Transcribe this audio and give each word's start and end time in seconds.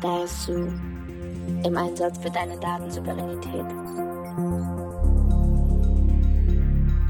Dasu 0.00 0.68
im 1.62 1.76
Einsatz 1.76 2.16
für 2.18 2.30
deine 2.30 2.58
Datensouveränität. 2.58 3.66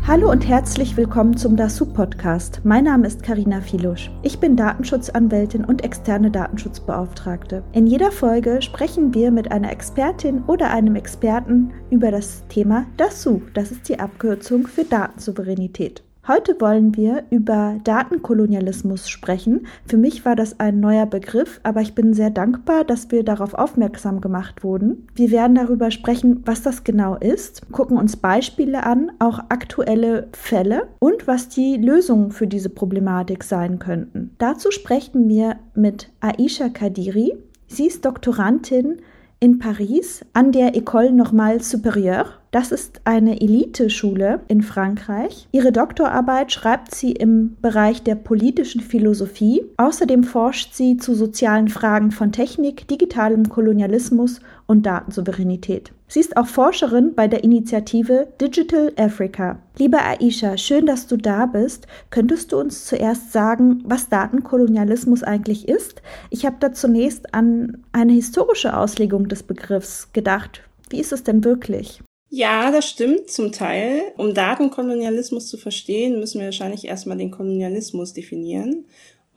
Hallo 0.05 0.29
und 0.29 0.49
herzlich 0.49 0.97
willkommen 0.97 1.37
zum 1.37 1.57
DASU 1.57 1.87
Podcast. 1.87 2.63
Mein 2.65 2.83
Name 2.85 3.07
ist 3.07 3.23
Karina 3.23 3.61
Filusch. 3.61 4.11
Ich 4.23 4.41
bin 4.41 4.57
Datenschutzanwältin 4.57 5.65
und 5.65 5.85
externe 5.85 6.33
Datenschutzbeauftragte. 6.33 7.63
In 7.73 7.87
jeder 7.87 8.11
Folge 8.11 8.61
sprechen 8.61 9.15
wir 9.15 9.31
mit 9.31 9.53
einer 9.53 9.71
Expertin 9.71 10.43
oder 10.49 10.71
einem 10.71 10.97
Experten 10.97 11.73
über 11.91 12.11
das 12.11 12.45
Thema 12.49 12.87
DASU. 12.97 13.43
Das 13.55 13.71
ist 13.71 13.89
die 13.89 14.01
Abkürzung 14.01 14.67
für 14.67 14.85
Datensouveränität. 14.85 16.03
Heute 16.31 16.61
wollen 16.61 16.97
wir 16.97 17.25
über 17.31 17.81
Datenkolonialismus 17.83 19.09
sprechen. 19.09 19.67
Für 19.85 19.97
mich 19.97 20.25
war 20.25 20.37
das 20.37 20.61
ein 20.61 20.79
neuer 20.79 21.07
Begriff, 21.07 21.59
aber 21.65 21.81
ich 21.81 21.97
bin 21.97 22.15
sehr 22.15 22.31
dankbar, 22.31 22.85
dass 22.85 23.11
wir 23.11 23.25
darauf 23.25 23.53
aufmerksam 23.55 24.21
gemacht 24.21 24.63
wurden. 24.63 25.09
Wir 25.17 25.33
werden 25.33 25.57
darüber 25.57 25.91
sprechen, 25.91 26.43
was 26.47 26.63
das 26.63 26.85
genau 26.85 27.17
ist, 27.17 27.73
gucken 27.73 27.99
uns 27.99 28.17
Beispiele 28.17 28.85
an, 28.85 29.11
auch 29.19 29.41
aktuelle 29.49 30.29
Fälle 30.31 30.87
und 31.01 31.27
was 31.27 31.49
die 31.49 31.77
Lösungen 31.79 32.31
für 32.31 32.47
diese 32.47 32.71
Problematik 32.71 33.43
sein 33.43 33.81
könnten. 33.81 34.31
Dazu 34.39 34.71
sprechen 34.71 35.29
wir 35.29 35.57
mit 35.75 36.13
Aisha 36.21 36.69
Kadiri. 36.69 37.35
Sie 37.67 37.89
ist 37.89 38.05
Doktorandin 38.05 39.01
in 39.41 39.59
Paris 39.59 40.23
an 40.35 40.53
der 40.53 40.75
École 40.75 41.13
Normale 41.13 41.61
Supérieure. 41.61 42.27
Das 42.51 42.73
ist 42.73 43.01
eine 43.05 43.41
Eliteschule 43.41 44.41
in 44.49 44.61
Frankreich. 44.61 45.49
Ihre 45.53 45.73
Doktorarbeit 45.73 46.53
schreibt 46.53 46.95
sie 46.95 47.13
im 47.13 47.57
Bereich 47.63 48.03
der 48.03 48.17
politischen 48.17 48.83
Philosophie. 48.83 49.63
Außerdem 49.79 50.25
forscht 50.25 50.75
sie 50.75 50.99
zu 50.99 51.15
sozialen 51.15 51.69
Fragen 51.69 52.11
von 52.11 52.33
Technik, 52.33 52.87
digitalem 52.89 53.49
Kolonialismus 53.49 54.41
und 54.71 54.87
Datensouveränität. 54.87 55.91
Sie 56.07 56.21
ist 56.21 56.37
auch 56.37 56.47
Forscherin 56.47 57.17
bei 57.17 57.27
der 57.27 57.43
Initiative 57.43 58.29
Digital 58.41 58.93
Africa. 58.97 59.59
Liebe 59.77 59.99
Aisha, 60.01 60.57
schön, 60.57 60.87
dass 60.87 61.09
du 61.09 61.17
da 61.17 61.47
bist. 61.47 61.89
Könntest 62.11 62.53
du 62.53 62.59
uns 62.61 62.85
zuerst 62.87 63.33
sagen, 63.33 63.83
was 63.85 64.09
Datenkolonialismus 64.09 65.25
eigentlich 65.25 65.67
ist? 65.67 66.03
Ich 66.31 66.47
habe 66.47 66.57
da 66.61 66.73
zunächst 66.73 67.35
an 67.35 67.85
eine 67.91 68.13
historische 68.13 68.77
Auslegung 68.77 69.27
des 69.27 69.43
Begriffs 69.43 70.13
gedacht. 70.13 70.63
Wie 70.89 71.01
ist 71.01 71.13
es 71.13 71.25
denn 71.25 71.43
wirklich? 71.43 72.01
Ja, 72.29 72.71
das 72.71 72.89
stimmt 72.89 73.29
zum 73.29 73.51
Teil. 73.51 74.03
Um 74.17 74.35
Datenkolonialismus 74.35 75.49
zu 75.49 75.59
verstehen, 75.59 76.21
müssen 76.21 76.39
wir 76.39 76.47
wahrscheinlich 76.47 76.87
erstmal 76.87 77.17
den 77.17 77.33
Kolonialismus 77.33 78.13
definieren. 78.13 78.85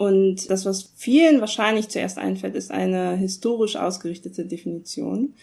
Und 0.03 0.49
das, 0.49 0.65
was 0.65 0.91
vielen 0.97 1.39
wahrscheinlich 1.39 1.87
zuerst 1.87 2.17
einfällt, 2.17 2.55
ist 2.55 2.71
eine 2.71 3.15
historisch 3.15 3.77
ausgerichtete 3.77 4.45
Definition. 4.45 5.33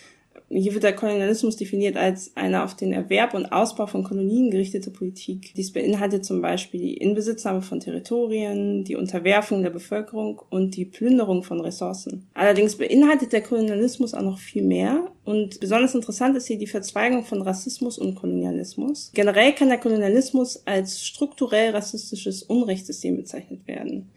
Hier 0.50 0.74
wird 0.74 0.84
der 0.84 0.94
Kolonialismus 0.94 1.56
definiert 1.56 1.96
als 1.96 2.32
eine 2.34 2.62
auf 2.62 2.74
den 2.74 2.92
Erwerb 2.92 3.32
und 3.32 3.46
Ausbau 3.46 3.86
von 3.86 4.04
Kolonien 4.04 4.50
gerichtete 4.50 4.90
Politik. 4.90 5.54
Dies 5.56 5.72
beinhaltet 5.72 6.26
zum 6.26 6.42
Beispiel 6.42 6.78
die 6.78 6.98
Inbesitznahme 6.98 7.62
von 7.62 7.80
Territorien, 7.80 8.84
die 8.84 8.96
Unterwerfung 8.96 9.62
der 9.62 9.70
Bevölkerung 9.70 10.42
und 10.50 10.76
die 10.76 10.84
Plünderung 10.84 11.42
von 11.42 11.62
Ressourcen. 11.62 12.26
Allerdings 12.34 12.76
beinhaltet 12.76 13.32
der 13.32 13.42
Kolonialismus 13.42 14.12
auch 14.12 14.22
noch 14.22 14.38
viel 14.38 14.62
mehr 14.62 15.10
und 15.24 15.58
besonders 15.58 15.94
interessant 15.94 16.36
ist 16.36 16.48
hier 16.48 16.58
die 16.58 16.66
Verzweigung 16.66 17.24
von 17.24 17.40
Rassismus 17.40 17.96
und 17.96 18.14
Kolonialismus. 18.14 19.10
Generell 19.14 19.54
kann 19.54 19.68
der 19.68 19.78
Kolonialismus 19.78 20.66
als 20.66 21.02
strukturell 21.02 21.70
rassistisches 21.70 22.42
Unrechtssystem 22.42 23.16
bezeichnet 23.16 23.66
werden. 23.66 24.10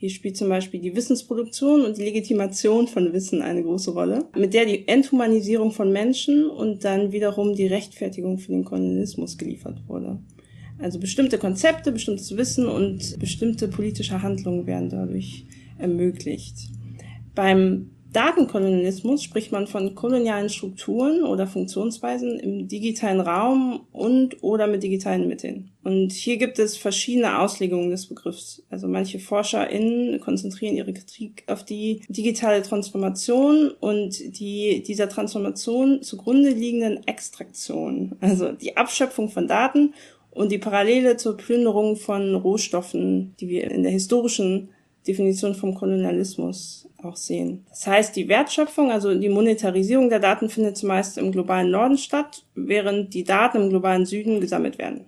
Hier 0.00 0.08
spielt 0.08 0.38
zum 0.38 0.48
Beispiel 0.48 0.80
die 0.80 0.96
Wissensproduktion 0.96 1.82
und 1.82 1.98
die 1.98 2.04
Legitimation 2.04 2.88
von 2.88 3.12
Wissen 3.12 3.42
eine 3.42 3.62
große 3.62 3.90
Rolle, 3.90 4.24
mit 4.34 4.54
der 4.54 4.64
die 4.64 4.88
Enthumanisierung 4.88 5.72
von 5.72 5.92
Menschen 5.92 6.48
und 6.48 6.84
dann 6.84 7.12
wiederum 7.12 7.54
die 7.54 7.66
Rechtfertigung 7.66 8.38
für 8.38 8.52
den 8.52 8.64
Kolonialismus 8.64 9.36
geliefert 9.36 9.82
wurde. 9.88 10.18
Also 10.78 10.98
bestimmte 10.98 11.36
Konzepte, 11.36 11.92
bestimmtes 11.92 12.34
Wissen 12.34 12.64
und 12.66 13.18
bestimmte 13.18 13.68
politische 13.68 14.22
Handlungen 14.22 14.66
werden 14.66 14.88
dadurch 14.88 15.44
ermöglicht. 15.76 16.56
Beim 17.34 17.89
Datenkolonialismus 18.12 19.22
spricht 19.22 19.52
man 19.52 19.66
von 19.68 19.94
kolonialen 19.94 20.48
Strukturen 20.48 21.22
oder 21.22 21.46
Funktionsweisen 21.46 22.40
im 22.40 22.66
digitalen 22.66 23.20
Raum 23.20 23.86
und 23.92 24.42
oder 24.42 24.66
mit 24.66 24.82
digitalen 24.82 25.28
Mitteln. 25.28 25.70
Und 25.84 26.12
hier 26.12 26.36
gibt 26.36 26.58
es 26.58 26.76
verschiedene 26.76 27.38
Auslegungen 27.38 27.90
des 27.90 28.06
Begriffs. 28.06 28.62
Also 28.68 28.88
manche 28.88 29.20
ForscherInnen 29.20 30.20
konzentrieren 30.20 30.76
ihre 30.76 30.92
Kritik 30.92 31.44
auf 31.46 31.64
die 31.64 32.02
digitale 32.08 32.62
Transformation 32.62 33.70
und 33.78 34.18
die 34.38 34.82
dieser 34.82 35.08
Transformation 35.08 36.02
zugrunde 36.02 36.50
liegenden 36.50 37.06
Extraktion, 37.06 38.16
also 38.20 38.52
die 38.52 38.76
Abschöpfung 38.76 39.28
von 39.28 39.46
Daten 39.46 39.94
und 40.32 40.52
die 40.52 40.58
Parallele 40.58 41.16
zur 41.16 41.36
Plünderung 41.36 41.96
von 41.96 42.34
Rohstoffen, 42.34 43.34
die 43.40 43.48
wir 43.48 43.70
in 43.70 43.82
der 43.82 43.92
historischen 43.92 44.70
Definition 45.06 45.54
vom 45.54 45.74
Kolonialismus 45.74 46.88
auch 47.02 47.16
sehen. 47.16 47.64
Das 47.70 47.86
heißt, 47.86 48.16
die 48.16 48.28
Wertschöpfung, 48.28 48.90
also 48.90 49.14
die 49.14 49.28
Monetarisierung 49.28 50.10
der 50.10 50.20
Daten 50.20 50.48
findet 50.48 50.76
zumeist 50.76 51.16
im 51.18 51.32
globalen 51.32 51.70
Norden 51.70 51.96
statt, 51.96 52.44
während 52.54 53.14
die 53.14 53.24
Daten 53.24 53.62
im 53.62 53.70
globalen 53.70 54.04
Süden 54.04 54.40
gesammelt 54.40 54.78
werden. 54.78 55.06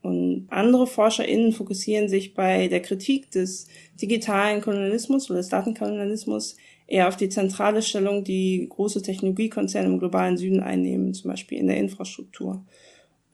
Und 0.00 0.46
andere 0.48 0.86
ForscherInnen 0.86 1.52
fokussieren 1.52 2.08
sich 2.08 2.32
bei 2.32 2.68
der 2.68 2.80
Kritik 2.80 3.30
des 3.30 3.66
digitalen 4.00 4.62
Kolonialismus 4.62 5.28
oder 5.28 5.40
des 5.40 5.48
Datenkolonialismus 5.48 6.56
eher 6.86 7.08
auf 7.08 7.16
die 7.16 7.28
zentrale 7.28 7.82
Stellung, 7.82 8.24
die 8.24 8.66
große 8.70 9.02
Technologiekonzerne 9.02 9.88
im 9.88 9.98
globalen 9.98 10.38
Süden 10.38 10.60
einnehmen, 10.60 11.12
zum 11.12 11.30
Beispiel 11.30 11.58
in 11.58 11.66
der 11.66 11.76
Infrastruktur. 11.76 12.64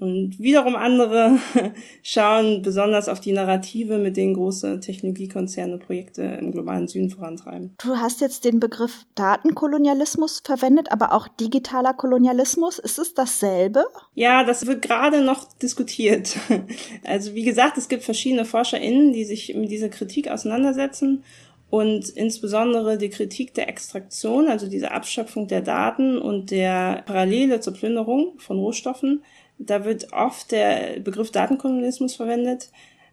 Und 0.04 0.38
wiederum 0.38 0.76
andere 0.76 1.38
schauen 2.02 2.60
besonders 2.60 3.08
auf 3.08 3.20
die 3.20 3.32
Narrative, 3.32 3.96
mit 3.96 4.18
denen 4.18 4.34
große 4.34 4.80
Technologiekonzerne 4.80 5.78
Projekte 5.78 6.22
im 6.22 6.52
globalen 6.52 6.88
Süden 6.88 7.08
vorantreiben. 7.08 7.74
Du 7.82 7.96
hast 7.96 8.20
jetzt 8.20 8.44
den 8.44 8.60
Begriff 8.60 9.06
Datenkolonialismus 9.14 10.42
verwendet, 10.44 10.92
aber 10.92 11.14
auch 11.14 11.26
digitaler 11.26 11.94
Kolonialismus. 11.94 12.78
Ist 12.78 12.98
es 12.98 13.14
dasselbe? 13.14 13.86
Ja, 14.12 14.44
das 14.44 14.66
wird 14.66 14.82
gerade 14.82 15.22
noch 15.22 15.50
diskutiert. 15.54 16.36
Also 17.04 17.34
wie 17.34 17.44
gesagt, 17.44 17.76
es 17.78 17.88
gibt 17.88 18.02
verschiedene 18.02 18.44
ForscherInnen, 18.44 19.12
die 19.12 19.24
sich 19.24 19.54
mit 19.54 19.70
dieser 19.70 19.88
Kritik 19.88 20.28
auseinandersetzen 20.28 21.22
und 21.70 22.08
insbesondere 22.10 22.98
die 22.98 23.10
Kritik 23.10 23.54
der 23.54 23.68
Extraktion, 23.68 24.48
also 24.48 24.68
diese 24.68 24.92
Abschöpfung 24.92 25.48
der 25.48 25.60
Daten 25.60 26.18
und 26.18 26.50
der 26.50 27.02
Parallele 27.04 27.60
zur 27.60 27.74
Plünderung 27.74 28.34
von 28.38 28.58
Rohstoffen 28.58 29.24
da 29.58 29.84
wird 29.84 30.12
oft 30.12 30.52
der 30.52 31.00
Begriff 31.00 31.30
Datenkolonialismus 31.30 32.16
verwendet. 32.16 32.70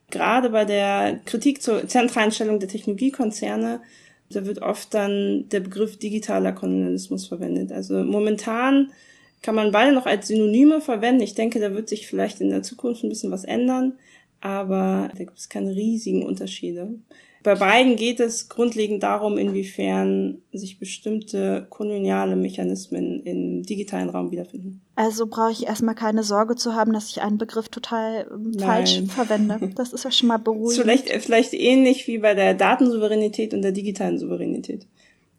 Gerade 0.09 0.49
bei 0.49 0.65
der 0.65 1.19
Kritik 1.25 1.61
zur 1.61 1.87
zentralen 1.87 2.31
Stellung 2.31 2.59
der 2.59 2.69
Technologiekonzerne, 2.69 3.81
da 4.29 4.45
wird 4.45 4.61
oft 4.61 4.93
dann 4.93 5.47
der 5.49 5.59
Begriff 5.59 5.97
digitaler 5.97 6.51
Kolonialismus 6.51 7.27
verwendet. 7.27 7.71
Also 7.71 8.03
momentan 8.03 8.91
kann 9.41 9.55
man 9.55 9.71
beide 9.71 9.93
noch 9.93 10.05
als 10.05 10.27
Synonyme 10.27 10.81
verwenden. 10.81 11.23
Ich 11.23 11.35
denke, 11.35 11.59
da 11.59 11.73
wird 11.73 11.89
sich 11.89 12.07
vielleicht 12.07 12.41
in 12.41 12.49
der 12.49 12.63
Zukunft 12.63 13.03
ein 13.03 13.09
bisschen 13.09 13.31
was 13.31 13.43
ändern, 13.43 13.93
aber 14.39 15.09
da 15.11 15.23
gibt 15.23 15.37
es 15.37 15.49
keine 15.49 15.75
riesigen 15.75 16.25
Unterschiede. 16.25 16.89
Bei 17.43 17.55
beiden 17.55 17.95
geht 17.95 18.19
es 18.19 18.49
grundlegend 18.49 19.01
darum, 19.01 19.37
inwiefern 19.37 20.41
sich 20.53 20.77
bestimmte 20.77 21.65
koloniale 21.69 22.35
Mechanismen 22.35 23.21
im 23.23 23.63
digitalen 23.63 24.09
Raum 24.09 24.31
wiederfinden. 24.31 24.81
Also 24.95 25.25
brauche 25.25 25.51
ich 25.51 25.65
erstmal 25.65 25.95
keine 25.95 26.23
Sorge 26.23 26.55
zu 26.55 26.75
haben, 26.75 26.93
dass 26.93 27.09
ich 27.09 27.21
einen 27.21 27.39
Begriff 27.39 27.69
total 27.69 28.27
ähm, 28.31 28.53
falsch 28.59 29.01
verwende. 29.07 29.59
Das 29.75 29.93
ist 29.93 30.03
ja 30.03 30.11
schon 30.11 30.27
mal 30.27 30.37
beruhigend. 30.37 30.81
Vielleicht, 30.81 31.09
vielleicht 31.23 31.53
ähnlich 31.53 32.07
wie 32.07 32.19
bei 32.19 32.35
der 32.35 32.53
Datensouveränität 32.53 33.53
und 33.53 33.63
der 33.63 33.71
digitalen 33.71 34.19
Souveränität. 34.19 34.85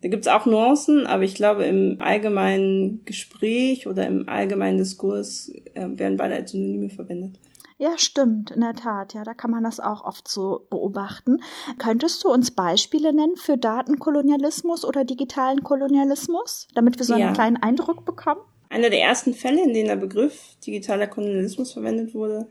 Da 0.01 0.09
gibt's 0.09 0.27
auch 0.27 0.47
Nuancen, 0.47 1.07
aber 1.07 1.23
ich 1.23 1.37
glaube, 1.37 1.65
im 1.65 1.99
allgemeinen 2.01 3.05
Gespräch 3.05 3.87
oder 3.87 4.07
im 4.09 4.29
allgemeinen 4.29 4.79
Diskurs 4.79 5.53
äh, 5.75 5.87
werden 5.93 6.17
beide 6.17 6.35
als 6.35 6.51
Synonyme 6.51 6.91
verwendet. 6.91 7.39
Ja, 7.83 7.99
stimmt, 7.99 8.53
in 8.53 8.61
der 8.61 8.75
Tat. 8.75 9.13
Ja, 9.13 9.25
da 9.25 9.35
kann 9.35 9.51
man 9.51 9.65
das 9.65 9.81
auch 9.81 10.05
oft 10.05 10.29
so 10.29 10.69
beobachten. 10.71 11.43
Könntest 11.79 12.23
du 12.23 12.29
uns 12.29 12.53
Beispiele 12.53 13.13
nennen 13.13 13.35
für 13.35 13.59
Datenkolonialismus 13.59 14.85
oder 14.85 15.05
digitalen 15.05 15.65
Kolonialismus, 15.65 16.69
damit 16.77 17.01
wir 17.01 17.05
so 17.05 17.15
einen 17.15 17.23
ja. 17.23 17.33
kleinen 17.33 17.57
Eindruck 17.57 18.05
bekommen? 18.05 18.41
Einer 18.69 18.89
der 18.89 19.01
ersten 19.01 19.35
Fälle, 19.35 19.65
in 19.65 19.75
denen 19.75 19.89
der 19.89 19.97
Begriff 19.97 20.55
digitaler 20.65 21.09
Kolonialismus 21.09 21.73
verwendet 21.73 22.15
wurde, 22.15 22.47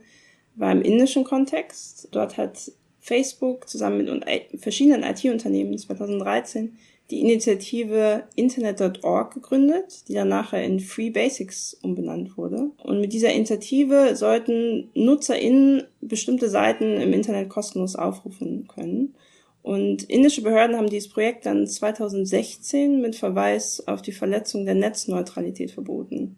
war 0.54 0.70
im 0.70 0.82
indischen 0.82 1.24
Kontext. 1.24 2.08
Dort 2.10 2.36
hat 2.36 2.70
Facebook 3.00 3.70
zusammen 3.70 4.04
mit 4.04 4.60
verschiedenen 4.60 5.02
IT-Unternehmen 5.02 5.78
2013 5.78 6.76
die 7.12 7.20
Initiative 7.20 8.24
Internet.org 8.36 9.34
gegründet, 9.34 10.08
die 10.08 10.14
dann 10.14 10.28
nachher 10.28 10.64
in 10.64 10.80
Free 10.80 11.10
Basics 11.10 11.74
umbenannt 11.82 12.38
wurde. 12.38 12.70
Und 12.82 13.00
mit 13.00 13.12
dieser 13.12 13.32
Initiative 13.32 14.16
sollten 14.16 14.88
NutzerInnen 14.94 15.84
bestimmte 16.00 16.48
Seiten 16.48 17.00
im 17.00 17.12
Internet 17.12 17.50
kostenlos 17.50 17.96
aufrufen 17.96 18.66
können. 18.66 19.14
Und 19.60 20.04
indische 20.04 20.42
Behörden 20.42 20.76
haben 20.76 20.88
dieses 20.88 21.10
Projekt 21.10 21.44
dann 21.44 21.66
2016 21.66 23.00
mit 23.02 23.14
Verweis 23.14 23.86
auf 23.86 24.00
die 24.00 24.12
Verletzung 24.12 24.64
der 24.64 24.74
Netzneutralität 24.74 25.70
verboten. 25.70 26.36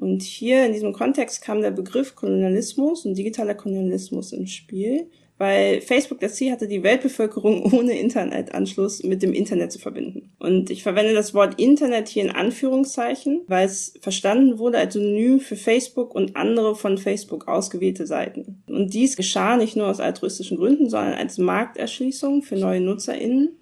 Und 0.00 0.22
hier 0.22 0.64
in 0.64 0.72
diesem 0.72 0.94
Kontext 0.94 1.42
kam 1.42 1.60
der 1.60 1.70
Begriff 1.70 2.14
Kolonialismus 2.14 3.04
und 3.04 3.18
digitaler 3.18 3.54
Kolonialismus 3.54 4.32
ins 4.32 4.52
Spiel, 4.52 5.10
weil 5.38 5.80
Facebook 5.80 6.18
das 6.18 6.34
Ziel 6.34 6.50
hatte, 6.50 6.66
die 6.66 6.82
Weltbevölkerung 6.82 7.62
ohne 7.72 7.98
Internetanschluss 7.98 9.04
mit 9.04 9.22
dem 9.22 9.32
Internet 9.32 9.72
zu 9.72 9.78
verbinden. 9.78 10.32
Und 10.38 10.70
ich 10.70 10.82
verwende 10.82 11.14
das 11.14 11.32
Wort 11.32 11.60
Internet 11.60 12.08
hier 12.08 12.24
in 12.24 12.30
Anführungszeichen, 12.30 13.42
weil 13.46 13.66
es 13.66 13.94
verstanden 14.00 14.58
wurde 14.58 14.78
als 14.78 14.94
Synonym 14.94 15.40
für 15.40 15.56
Facebook 15.56 16.14
und 16.14 16.36
andere 16.36 16.74
von 16.74 16.98
Facebook 16.98 17.46
ausgewählte 17.46 18.06
Seiten. 18.06 18.62
Und 18.66 18.92
dies 18.92 19.16
geschah 19.16 19.56
nicht 19.56 19.76
nur 19.76 19.86
aus 19.86 20.00
altruistischen 20.00 20.58
Gründen, 20.58 20.90
sondern 20.90 21.14
als 21.14 21.38
Markterschließung 21.38 22.42
für 22.42 22.56
neue 22.56 22.80
NutzerInnen, 22.80 23.56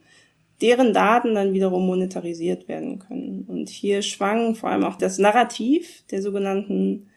deren 0.62 0.94
Daten 0.94 1.34
dann 1.34 1.52
wiederum 1.52 1.86
monetarisiert 1.86 2.66
werden 2.68 2.98
können. 2.98 3.44
Und 3.46 3.68
hier 3.68 4.00
schwang 4.00 4.54
vor 4.54 4.70
allem 4.70 4.84
auch 4.84 4.96
das 4.96 5.18
Narrativ 5.18 6.04
der 6.10 6.22
sogenannten 6.22 7.10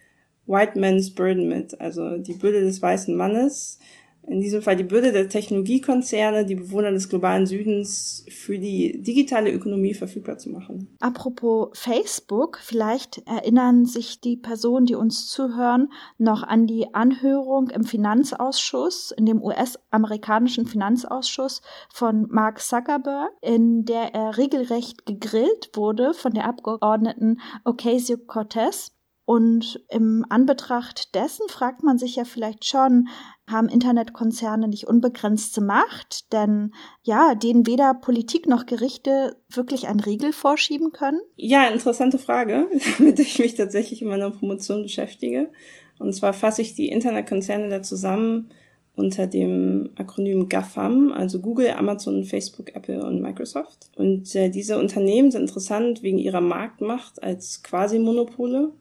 White 0.46 0.80
Man's 0.80 1.12
Burden 1.12 1.48
mit, 1.48 1.80
also 1.80 2.18
die 2.18 2.34
Bürde 2.34 2.62
des 2.62 2.82
weißen 2.82 3.16
Mannes, 3.16 3.80
in 4.28 4.42
diesem 4.42 4.62
Fall 4.62 4.76
die 4.76 4.84
Bürde 4.84 5.12
der 5.12 5.28
Technologiekonzerne, 5.28 6.46
die 6.46 6.56
Bewohner 6.56 6.92
des 6.92 7.10
globalen 7.10 7.46
Südens 7.46 8.26
für 8.30 8.60
die 8.60 9.02
digitale 9.02 9.52
Ökonomie 9.52 9.94
verfügbar 9.94 10.38
zu 10.38 10.50
machen. 10.50 10.96
Apropos 11.00 11.70
Facebook, 11.74 12.60
vielleicht 12.62 13.24
erinnern 13.28 13.86
sich 13.86 14.22
die 14.22 14.38
Personen, 14.38 14.86
die 14.86 14.96
uns 14.96 15.28
zuhören, 15.28 15.92
noch 16.18 16.44
an 16.44 16.68
die 16.68 16.94
Anhörung 16.94 17.70
im 17.70 17.84
Finanzausschuss, 17.84 19.12
in 19.12 19.26
dem 19.26 19.42
US-amerikanischen 19.42 20.68
Finanzausschuss 20.68 21.62
von 21.92 22.28
Mark 22.30 22.60
Zuckerberg, 22.60 23.32
in 23.42 23.86
der 23.86 24.14
er 24.14 24.38
regelrecht 24.38 25.06
gegrillt 25.06 25.72
wurde 25.74 26.14
von 26.14 26.34
der 26.34 26.46
Abgeordneten 26.46 27.40
Ocasio-Cortez. 27.66 28.92
Und 29.30 29.80
im 29.90 30.26
Anbetracht 30.30 31.14
dessen 31.14 31.48
fragt 31.50 31.84
man 31.84 32.00
sich 32.00 32.16
ja 32.16 32.24
vielleicht 32.24 32.66
schon, 32.66 33.10
haben 33.48 33.70
Internetkonzerne 33.70 34.68
nicht 34.68 34.88
unbegrenzte 34.88 35.62
Macht? 35.62 36.34
Denn 36.34 36.74
ja, 37.04 37.36
denen 37.36 37.68
weder 37.68 37.94
Politik 37.94 38.48
noch 38.48 38.66
Gerichte 38.66 39.38
wirklich 39.48 39.88
ein 39.88 40.00
Riegel 40.00 40.34
vorschieben 40.34 40.94
können? 40.94 41.22
Ja, 41.36 41.68
interessante 41.68 42.18
Frage, 42.18 42.70
mit 42.98 43.20
der 43.20 43.26
ich 43.26 43.38
mich 43.38 43.54
tatsächlich 43.54 44.02
in 44.02 44.08
meiner 44.08 44.32
Promotion 44.32 44.82
beschäftige. 44.82 45.52
Und 46.00 46.14
zwar 46.14 46.34
fasse 46.34 46.64
ich 46.64 46.74
die 46.74 46.90
Internetkonzerne 46.90 47.70
da 47.70 47.84
zusammen 47.84 48.50
unter 48.96 49.28
dem 49.28 49.92
Akronym 49.94 50.50
GAFAM, 50.50 51.12
also 51.12 51.40
Google, 51.40 51.70
Amazon, 51.78 52.24
Facebook, 52.24 52.76
Apple 52.76 53.06
und 53.06 53.22
Microsoft. 53.22 53.92
Und 53.96 54.34
äh, 54.34 54.50
diese 54.50 54.80
Unternehmen 54.80 55.30
sind 55.30 55.42
interessant 55.42 56.02
wegen 56.02 56.18
ihrer 56.18 56.42
Marktmacht 56.42 57.22
als 57.22 57.62
Quasi-Monopole 57.62 58.74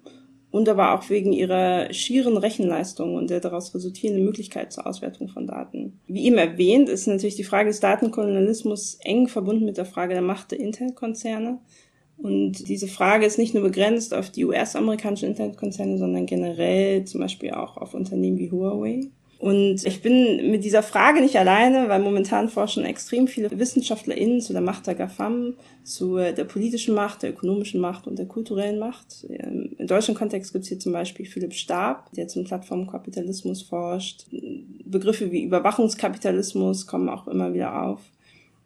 und 0.50 0.68
aber 0.68 0.94
auch 0.94 1.08
wegen 1.10 1.32
ihrer 1.32 1.92
schieren 1.92 2.36
Rechenleistung 2.36 3.16
und 3.16 3.30
der 3.30 3.40
daraus 3.40 3.74
resultierenden 3.74 4.24
Möglichkeit 4.24 4.72
zur 4.72 4.86
Auswertung 4.86 5.28
von 5.28 5.46
Daten. 5.46 6.00
Wie 6.06 6.24
eben 6.24 6.38
erwähnt, 6.38 6.88
ist 6.88 7.06
natürlich 7.06 7.36
die 7.36 7.44
Frage 7.44 7.68
des 7.68 7.80
Datenkolonialismus 7.80 8.98
eng 9.02 9.28
verbunden 9.28 9.66
mit 9.66 9.76
der 9.76 9.84
Frage 9.84 10.14
der 10.14 10.22
Macht 10.22 10.52
der 10.52 10.60
Internetkonzerne. 10.60 11.58
Und 12.16 12.68
diese 12.68 12.88
Frage 12.88 13.26
ist 13.26 13.38
nicht 13.38 13.54
nur 13.54 13.62
begrenzt 13.62 14.12
auf 14.12 14.30
die 14.30 14.44
US-amerikanischen 14.44 15.28
Internetkonzerne, 15.28 15.98
sondern 15.98 16.26
generell 16.26 17.04
zum 17.04 17.20
Beispiel 17.20 17.52
auch 17.52 17.76
auf 17.76 17.94
Unternehmen 17.94 18.38
wie 18.38 18.50
Huawei. 18.50 19.10
Und 19.38 19.86
ich 19.86 20.02
bin 20.02 20.50
mit 20.50 20.64
dieser 20.64 20.82
Frage 20.82 21.20
nicht 21.20 21.36
alleine, 21.36 21.88
weil 21.88 22.00
momentan 22.00 22.48
forschen 22.48 22.84
extrem 22.84 23.28
viele 23.28 23.56
WissenschaftlerInnen 23.56 24.40
zu 24.40 24.52
der 24.52 24.62
Macht 24.62 24.88
der 24.88 24.96
GAFAM, 24.96 25.54
zu 25.84 26.16
der 26.16 26.44
politischen 26.44 26.92
Macht, 26.92 27.22
der 27.22 27.30
ökonomischen 27.30 27.80
Macht 27.80 28.08
und 28.08 28.18
der 28.18 28.26
kulturellen 28.26 28.80
Macht. 28.80 29.24
Im 29.28 29.86
deutschen 29.86 30.16
Kontext 30.16 30.52
gibt 30.52 30.64
es 30.64 30.68
hier 30.68 30.80
zum 30.80 30.92
Beispiel 30.92 31.24
Philipp 31.24 31.54
Stab, 31.54 32.10
der 32.12 32.26
zum 32.26 32.42
Plattformkapitalismus 32.42 33.62
forscht. 33.62 34.26
Begriffe 34.84 35.30
wie 35.30 35.44
Überwachungskapitalismus 35.44 36.88
kommen 36.88 37.08
auch 37.08 37.28
immer 37.28 37.54
wieder 37.54 37.80
auf. 37.80 38.00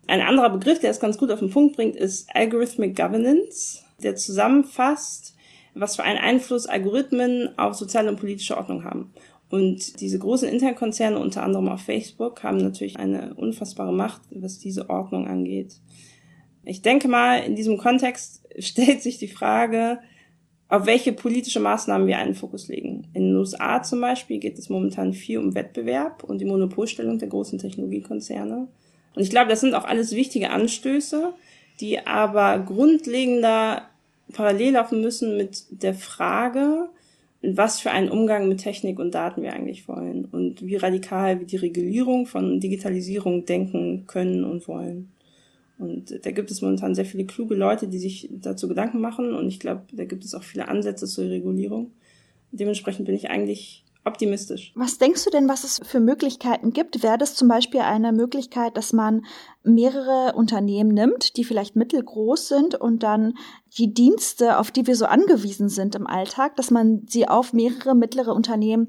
Ein 0.07 0.23
anderer 0.23 0.51
Begriff, 0.51 0.81
der 0.81 0.91
es 0.91 1.01
ganz 1.01 1.19
gut 1.19 1.31
auf 1.31 1.41
den 1.41 1.51
Punkt 1.51 1.77
bringt, 1.77 1.97
ist 1.97 2.29
Algorithmic 2.35 2.97
Governance, 2.97 3.81
der 4.03 4.17
zusammenfasst, 4.17 5.37
was 5.75 5.97
für 5.97 6.03
einen 6.03 6.19
Einfluss 6.19 6.67
Algorithmen 6.67 7.51
auf 7.59 7.75
soziale 7.75 8.11
und 8.11 8.19
politische 8.19 8.57
Ordnung 8.57 8.85
haben. 8.85 9.13
Und 9.53 10.01
diese 10.01 10.19
großen 10.19 10.49
Internetkonzerne, 10.49 11.19
unter 11.19 11.43
anderem 11.43 11.69
auch 11.69 11.79
Facebook, 11.79 12.43
haben 12.43 12.57
natürlich 12.57 12.99
eine 12.99 13.35
unfassbare 13.35 13.93
Macht, 13.93 14.23
was 14.31 14.59
diese 14.59 14.89
Ordnung 14.89 15.29
angeht. 15.29 15.75
Ich 16.65 16.81
denke 16.81 17.07
mal, 17.07 17.37
in 17.45 17.55
diesem 17.55 17.77
Kontext 17.77 18.49
stellt 18.59 19.03
sich 19.03 19.19
die 19.19 19.29
Frage, 19.29 19.99
auf 20.71 20.87
welche 20.87 21.13
politische 21.13 21.61
Maßnahmen 21.61 22.07
wir 22.07 22.17
einen 22.17 22.35
Fokus 22.35 22.69
legen. 22.69 23.09
In 23.13 23.25
den 23.25 23.37
USA 23.37 23.83
zum 23.83 24.01
Beispiel 24.01 24.39
geht 24.39 24.59
es 24.59 24.71
momentan 24.71 25.13
viel 25.13 25.37
um 25.37 25.55
Wettbewerb 25.55 26.25
und 26.25 26.39
die 26.39 26.47
Monopolstellung 26.47 27.19
der 27.19 27.29
großen 27.29 27.59
Technologiekonzerne. 27.59 28.69
Und 29.15 29.23
ich 29.23 29.29
glaube, 29.29 29.51
das 29.51 29.61
sind 29.61 29.75
auch 29.75 29.85
alles 29.85 30.13
wichtige 30.13 30.49
Anstöße, 30.49 31.35
die 31.79 32.07
aber 32.07 32.59
grundlegender 32.59 33.83
parallel 34.33 34.73
laufen 34.73 35.03
müssen 35.03 35.37
mit 35.37 35.83
der 35.83 35.93
Frage, 35.93 36.89
was 37.43 37.81
für 37.81 37.91
einen 37.91 38.09
Umgang 38.09 38.49
mit 38.49 38.59
Technik 38.59 38.99
und 38.99 39.15
Daten 39.15 39.43
wir 39.43 39.53
eigentlich 39.53 39.89
wollen 39.89 40.27
und 40.27 40.65
wie 40.65 40.77
radikal 40.77 41.41
wir 41.41 41.47
die 41.47 41.57
Regulierung 41.57 42.27
von 42.27 42.61
Digitalisierung 42.61 43.45
denken 43.47 44.07
können 44.07 44.45
und 44.45 44.69
wollen. 44.69 45.13
Und 45.79 46.25
da 46.25 46.31
gibt 46.31 46.53
es 46.53 46.63
momentan 46.63 46.95
sehr 46.95 47.05
viele 47.05 47.25
kluge 47.25 47.57
Leute, 47.57 47.89
die 47.89 47.99
sich 47.99 48.29
dazu 48.31 48.69
Gedanken 48.69 49.01
machen 49.01 49.35
und 49.35 49.49
ich 49.49 49.59
glaube, 49.59 49.83
da 49.93 50.05
gibt 50.05 50.25
es 50.25 50.35
auch 50.35 50.45
viele 50.45 50.69
Ansätze 50.69 51.07
zur 51.07 51.25
Regulierung. 51.25 51.91
Dementsprechend 52.53 53.07
bin 53.07 53.17
ich 53.17 53.31
eigentlich 53.31 53.82
optimistisch. 54.05 54.73
Was 54.75 54.99
denkst 54.99 55.25
du 55.25 55.31
denn, 55.31 55.49
was 55.49 55.65
es 55.65 55.81
für 55.85 56.01
Möglichkeiten 56.01 56.73
gibt? 56.73 57.03
Wäre 57.03 57.19
das 57.19 57.35
zum 57.35 57.49
Beispiel 57.49 57.81
eine 57.81 58.13
Möglichkeit, 58.13 58.77
dass 58.77 58.93
man 58.93 59.25
mehrere 59.63 60.35
Unternehmen 60.35 60.93
nimmt, 60.93 61.37
die 61.37 61.45
vielleicht 61.45 61.77
mittelgroß 61.77 62.49
sind 62.49 62.75
und 62.75 63.03
dann 63.03 63.35
die 63.79 63.95
Dienste, 63.95 64.59
auf 64.59 64.71
die 64.71 64.87
wir 64.87 64.97
so 64.97 65.07
angewiesen 65.07 65.69
sind 65.69 65.95
im 65.95 66.07
Alltag, 66.07 66.57
dass 66.57 66.71
man 66.71 67.07
sie 67.07 67.29
auf 67.29 67.53
mehrere 67.53 67.95
mittlere 67.95 68.35
Unternehmen 68.35 68.89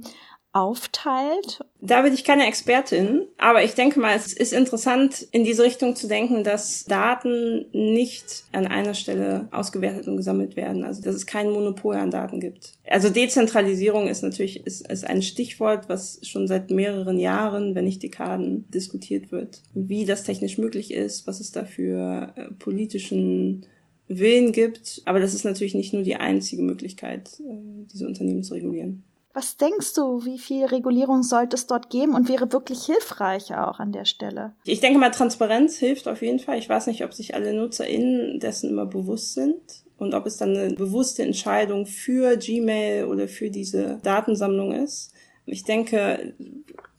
aufteilt? 0.54 1.66
Da 1.82 2.04
bin 2.04 2.14
ich 2.14 2.24
keine 2.24 2.48
Expertin, 2.48 3.24
aber 3.38 3.64
ich 3.64 3.74
denke 3.74 4.00
mal, 4.00 4.16
es 4.16 4.32
ist 4.32 4.54
interessant, 4.54 5.28
in 5.32 5.44
diese 5.44 5.64
Richtung 5.64 5.96
zu 5.96 6.08
denken, 6.08 6.44
dass 6.44 6.86
Daten 6.86 7.66
nicht 7.74 8.46
an 8.51 8.68
einer 8.68 8.94
Stelle 8.94 9.48
ausgewertet 9.51 10.08
und 10.08 10.16
gesammelt 10.16 10.56
werden. 10.56 10.84
Also, 10.84 11.01
dass 11.01 11.16
es 11.16 11.25
kein 11.25 11.50
Monopol 11.50 11.96
an 11.96 12.12
Daten 12.12 12.39
gibt. 12.39 12.74
Also, 12.88 13.10
Dezentralisierung 13.10 14.08
ist 14.08 14.22
natürlich, 14.22 14.66
ist, 14.66 14.88
ist 14.88 15.06
ein 15.06 15.24
Stichwort, 15.24 15.89
was 15.89 16.20
schon 16.22 16.48
seit 16.48 16.70
mehreren 16.70 17.20
Jahren, 17.20 17.74
wenn 17.74 17.86
nicht 17.86 18.04
Dekaden, 18.04 18.66
diskutiert 18.70 19.32
wird. 19.32 19.62
Wie 19.74 20.06
das 20.06 20.24
technisch 20.24 20.60
möglich 20.60 20.94
ist, 20.94 21.25
was 21.25 21.39
es 21.39 21.51
da 21.51 21.66
für 21.66 22.32
äh, 22.36 22.51
politischen 22.60 23.66
Willen 24.08 24.51
gibt. 24.51 25.01
Aber 25.06 25.20
das 25.20 25.34
ist 25.34 25.46
natürlich 25.46 25.74
nicht 25.74 25.94
nur 25.94 26.04
die 26.04 26.16
einzige 26.16 26.62
Möglichkeit, 26.62 27.39
äh, 27.39 27.88
diese 27.92 28.08
Unternehmen 28.08 28.44
zu 28.44 28.54
regulieren. 28.54 29.04
Was 29.34 29.58
denkst 29.58 29.96
du, 29.96 30.25
wie 30.25 30.38
viel 30.38 30.66
Regulierung 30.66 31.24
sollte 31.24 31.56
es 31.56 31.66
dort 31.66 31.90
geben 31.90 32.13
und 32.13 32.30
wäre 32.30 32.52
wirklich 32.52 32.86
hilfreich 32.86 33.56
auch 33.56 33.80
an 33.80 33.92
der 33.92 34.06
Stelle? 34.06 34.54
Ich 34.63 34.80
denke 34.80 35.00
mal, 35.00 35.10
Transparenz 35.10 35.78
hilft 35.78 36.08
auf 36.08 36.22
jeden 36.22 36.38
Fall. 36.38 36.60
Ich 36.60 36.70
weiß 36.70 36.86
nicht, 36.86 37.04
ob 37.04 37.13
sich 37.16 37.34
alle 37.34 37.54
NutzerInnen 37.54 38.40
dessen 38.40 38.70
immer 38.70 38.86
bewusst 38.86 39.34
sind 39.34 39.60
und 39.98 40.13
ob 40.13 40.28
es 40.28 40.38
dann 40.38 40.56
eine 40.56 40.75
bewusste 40.75 41.24
Entscheidung 41.24 41.88
für 41.88 42.38
Gmail 42.38 43.06
oder 43.06 43.28
für 43.28 43.50
diese 43.50 44.00
Datensammlung 44.04 44.72
ist. 44.72 45.13
Ich 45.48 45.63
denke, 45.63 46.36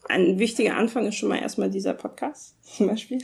ein 0.09 0.39
wichtiger 0.39 0.77
Anfang 0.77 1.07
ist 1.07 1.17
schon 1.17 1.29
mal 1.29 1.39
erstmal 1.39 1.71
dieser 1.71 1.95
Podcast 1.95 2.57
zum 2.77 2.89
Beispiel, 2.89 3.19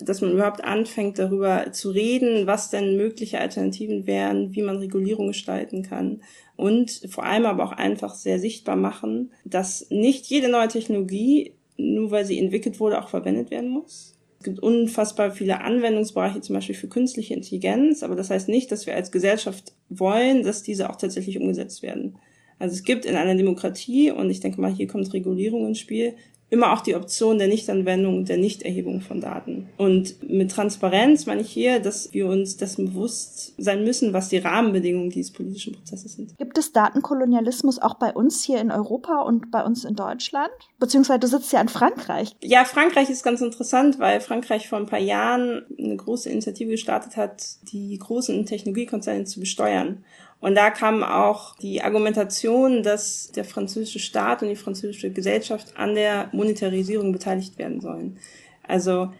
dass 0.00 0.20
man 0.20 0.32
überhaupt 0.32 0.64
anfängt 0.64 1.18
darüber 1.18 1.72
zu 1.72 1.90
reden, 1.90 2.46
was 2.46 2.70
denn 2.70 2.96
mögliche 2.96 3.38
Alternativen 3.38 4.06
wären, 4.06 4.54
wie 4.54 4.62
man 4.62 4.78
Regulierung 4.78 5.28
gestalten 5.28 5.82
kann 5.82 6.22
und 6.56 7.02
vor 7.08 7.24
allem 7.24 7.46
aber 7.46 7.64
auch 7.64 7.72
einfach 7.72 8.14
sehr 8.14 8.38
sichtbar 8.38 8.76
machen, 8.76 9.32
dass 9.44 9.86
nicht 9.90 10.26
jede 10.26 10.48
neue 10.48 10.68
Technologie, 10.68 11.52
nur 11.76 12.10
weil 12.10 12.24
sie 12.24 12.38
entwickelt 12.38 12.80
wurde, 12.80 13.00
auch 13.02 13.08
verwendet 13.08 13.50
werden 13.50 13.70
muss. 13.70 14.14
Es 14.38 14.44
gibt 14.44 14.60
unfassbar 14.60 15.32
viele 15.32 15.60
Anwendungsbereiche, 15.60 16.40
zum 16.40 16.54
Beispiel 16.54 16.74
für 16.74 16.88
künstliche 16.88 17.34
Intelligenz, 17.34 18.02
aber 18.02 18.14
das 18.14 18.30
heißt 18.30 18.48
nicht, 18.48 18.70
dass 18.70 18.86
wir 18.86 18.94
als 18.94 19.10
Gesellschaft 19.10 19.72
wollen, 19.88 20.42
dass 20.42 20.62
diese 20.62 20.88
auch 20.90 20.96
tatsächlich 20.96 21.38
umgesetzt 21.38 21.82
werden. 21.82 22.16
Also 22.58 22.74
es 22.74 22.84
gibt 22.84 23.04
in 23.04 23.16
einer 23.16 23.34
Demokratie, 23.34 24.10
und 24.10 24.30
ich 24.30 24.40
denke 24.40 24.60
mal, 24.60 24.72
hier 24.72 24.86
kommt 24.86 25.12
Regulierung 25.12 25.66
ins 25.66 25.78
Spiel, 25.78 26.14
immer 26.48 26.72
auch 26.72 26.80
die 26.80 26.94
Option 26.94 27.38
der 27.38 27.48
Nichtanwendung, 27.48 28.24
der 28.24 28.36
Nichterhebung 28.36 29.00
von 29.00 29.20
Daten. 29.20 29.68
Und 29.78 30.22
mit 30.22 30.52
Transparenz 30.52 31.26
meine 31.26 31.40
ich 31.40 31.50
hier, 31.50 31.80
dass 31.80 32.12
wir 32.14 32.26
uns 32.28 32.56
dessen 32.56 32.86
bewusst 32.86 33.54
sein 33.58 33.82
müssen, 33.82 34.12
was 34.12 34.28
die 34.28 34.38
Rahmenbedingungen 34.38 35.10
dieses 35.10 35.32
politischen 35.32 35.74
Prozesses 35.74 36.14
sind. 36.14 36.36
Gibt 36.38 36.56
es 36.56 36.72
Datenkolonialismus 36.72 37.80
auch 37.80 37.94
bei 37.94 38.12
uns 38.12 38.44
hier 38.44 38.60
in 38.60 38.70
Europa 38.70 39.22
und 39.22 39.50
bei 39.50 39.64
uns 39.64 39.84
in 39.84 39.96
Deutschland? 39.96 40.52
Beziehungsweise 40.78 41.20
du 41.20 41.26
sitzt 41.26 41.52
ja 41.52 41.60
in 41.60 41.68
Frankreich. 41.68 42.36
Ja, 42.42 42.64
Frankreich 42.64 43.10
ist 43.10 43.24
ganz 43.24 43.40
interessant, 43.40 43.98
weil 43.98 44.20
Frankreich 44.20 44.68
vor 44.68 44.78
ein 44.78 44.86
paar 44.86 45.00
Jahren 45.00 45.62
eine 45.76 45.96
große 45.96 46.30
Initiative 46.30 46.70
gestartet 46.70 47.16
hat, 47.16 47.42
die 47.72 47.98
großen 47.98 48.46
Technologiekonzerne 48.46 49.24
zu 49.24 49.40
besteuern. 49.40 50.04
Und 50.40 50.54
da 50.54 50.70
kam 50.70 51.02
auch 51.02 51.56
die 51.56 51.82
Argumentation, 51.82 52.82
dass 52.82 53.32
der 53.32 53.44
französische 53.44 53.98
Staat 53.98 54.42
und 54.42 54.48
die 54.48 54.56
französische 54.56 55.10
Gesellschaft 55.10 55.76
an 55.76 55.94
der 55.94 56.28
Monetarisierung 56.32 57.12
beteiligt 57.12 57.58
werden 57.58 57.80
sollen. 57.80 58.18
Also 58.62 59.12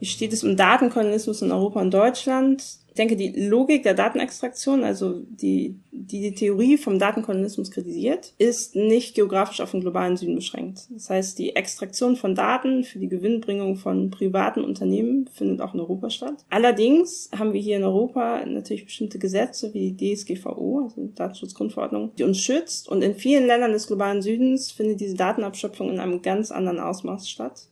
wie 0.00 0.06
steht 0.06 0.32
es 0.32 0.42
um 0.42 0.56
Datenkolonialismus 0.56 1.42
in 1.42 1.52
Europa 1.52 1.80
und 1.80 1.92
Deutschland? 1.92 2.64
Ich 2.88 2.94
denke, 2.94 3.16
die 3.16 3.46
Logik 3.46 3.84
der 3.84 3.94
Datenextraktion, 3.94 4.82
also 4.82 5.20
die, 5.28 5.78
die 5.92 6.22
die 6.22 6.34
Theorie 6.34 6.76
vom 6.76 6.98
Datenkolonialismus 6.98 7.70
kritisiert, 7.70 8.32
ist 8.38 8.74
nicht 8.74 9.14
geografisch 9.14 9.60
auf 9.60 9.70
den 9.70 9.80
globalen 9.80 10.16
Süden 10.16 10.34
beschränkt. 10.34 10.88
Das 10.90 11.08
heißt, 11.08 11.38
die 11.38 11.54
Extraktion 11.54 12.16
von 12.16 12.34
Daten 12.34 12.82
für 12.82 12.98
die 12.98 13.08
Gewinnbringung 13.08 13.76
von 13.76 14.10
privaten 14.10 14.64
Unternehmen 14.64 15.28
findet 15.32 15.60
auch 15.60 15.72
in 15.74 15.80
Europa 15.80 16.10
statt. 16.10 16.44
Allerdings 16.48 17.30
haben 17.38 17.52
wir 17.52 17.60
hier 17.60 17.76
in 17.76 17.84
Europa 17.84 18.44
natürlich 18.44 18.86
bestimmte 18.86 19.20
Gesetze 19.20 19.72
wie 19.72 19.92
die 19.92 20.14
DSGVO, 20.16 20.80
also 20.82 21.00
die 21.00 21.14
Datenschutzgrundverordnung, 21.14 22.12
die 22.16 22.24
uns 22.24 22.38
schützt. 22.38 22.88
Und 22.88 23.02
in 23.02 23.14
vielen 23.14 23.46
Ländern 23.46 23.72
des 23.72 23.86
globalen 23.86 24.22
Südens 24.22 24.72
findet 24.72 25.00
diese 25.00 25.14
Datenabschöpfung 25.14 25.90
in 25.90 26.00
einem 26.00 26.22
ganz 26.22 26.50
anderen 26.50 26.80
Ausmaß 26.80 27.28
statt 27.28 27.69